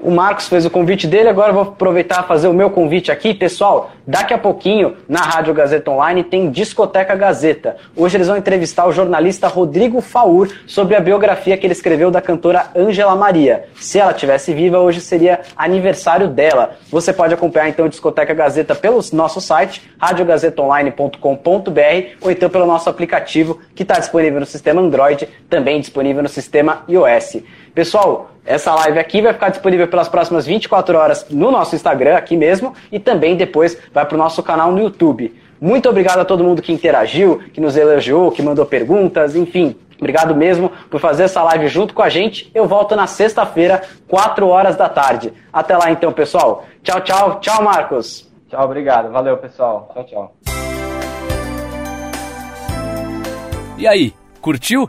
O 0.00 0.12
Marcos 0.12 0.46
fez 0.46 0.64
o 0.64 0.70
convite 0.70 1.08
dele, 1.08 1.28
agora 1.28 1.52
vou 1.52 1.62
aproveitar 1.62 2.22
e 2.22 2.28
fazer 2.28 2.46
o 2.46 2.52
meu 2.52 2.70
convite 2.70 3.10
aqui. 3.10 3.34
Pessoal, 3.34 3.90
daqui 4.06 4.32
a 4.32 4.38
pouquinho, 4.38 4.96
na 5.08 5.18
Rádio 5.18 5.52
Gazeta 5.52 5.90
Online, 5.90 6.22
tem 6.22 6.50
Discoteca 6.50 7.16
Gazeta. 7.16 7.76
Hoje 7.96 8.16
eles 8.16 8.28
vão 8.28 8.36
entrevistar 8.36 8.86
o 8.86 8.92
jornalista 8.92 9.48
Rodrigo 9.48 10.00
Faur 10.00 10.50
sobre 10.68 10.94
a 10.94 11.00
biografia 11.00 11.56
que 11.56 11.66
ele 11.66 11.72
escreveu 11.72 12.12
da 12.12 12.22
cantora 12.22 12.66
Ângela 12.76 13.16
Maria. 13.16 13.64
Se 13.74 13.98
ela 13.98 14.12
tivesse 14.12 14.54
viva, 14.54 14.78
hoje 14.78 15.00
seria 15.00 15.40
aniversário 15.56 16.28
dela. 16.28 16.76
Você 16.92 17.12
pode 17.12 17.34
acompanhar 17.34 17.68
então 17.68 17.88
Discoteca 17.88 18.32
Gazeta 18.32 18.76
pelo 18.76 19.00
nosso 19.12 19.40
site, 19.40 19.82
radiogazetaonline.com.br 19.98 22.16
ou 22.20 22.30
então 22.30 22.48
pelo 22.48 22.66
nosso 22.66 22.88
aplicativo 22.88 23.58
que 23.74 23.82
está 23.82 23.98
disponível 23.98 24.38
no 24.38 24.46
sistema 24.46 24.80
Android, 24.80 25.28
também 25.50 25.80
disponível 25.80 26.22
no 26.22 26.28
sistema 26.28 26.84
iOS. 26.88 27.38
Pessoal, 27.74 28.30
essa 28.44 28.74
live 28.74 28.98
aqui 28.98 29.20
vai 29.20 29.32
ficar 29.32 29.50
disponível 29.50 29.86
pelas 29.88 30.08
próximas 30.08 30.46
24 30.46 30.96
horas 30.96 31.26
no 31.30 31.50
nosso 31.50 31.74
Instagram, 31.74 32.16
aqui 32.16 32.36
mesmo, 32.36 32.74
e 32.90 32.98
também 32.98 33.36
depois 33.36 33.78
vai 33.92 34.04
para 34.04 34.14
o 34.14 34.18
nosso 34.18 34.42
canal 34.42 34.72
no 34.72 34.80
YouTube. 34.80 35.34
Muito 35.60 35.88
obrigado 35.88 36.20
a 36.20 36.24
todo 36.24 36.44
mundo 36.44 36.62
que 36.62 36.72
interagiu, 36.72 37.40
que 37.52 37.60
nos 37.60 37.76
elogiou, 37.76 38.30
que 38.30 38.42
mandou 38.42 38.64
perguntas, 38.64 39.34
enfim. 39.34 39.76
Obrigado 39.98 40.34
mesmo 40.34 40.70
por 40.88 41.00
fazer 41.00 41.24
essa 41.24 41.42
live 41.42 41.66
junto 41.66 41.92
com 41.92 42.02
a 42.02 42.08
gente. 42.08 42.50
Eu 42.54 42.66
volto 42.68 42.94
na 42.94 43.08
sexta-feira, 43.08 43.82
4 44.06 44.46
horas 44.46 44.76
da 44.76 44.88
tarde. 44.88 45.32
Até 45.52 45.76
lá 45.76 45.90
então, 45.90 46.12
pessoal. 46.12 46.64
Tchau, 46.82 47.00
tchau. 47.00 47.40
Tchau, 47.40 47.62
Marcos. 47.62 48.30
Tchau, 48.48 48.64
obrigado. 48.64 49.10
Valeu, 49.10 49.36
pessoal. 49.36 49.90
Tchau, 49.92 50.04
tchau. 50.04 50.36
E 53.76 53.86
aí, 53.86 54.14
curtiu? 54.40 54.88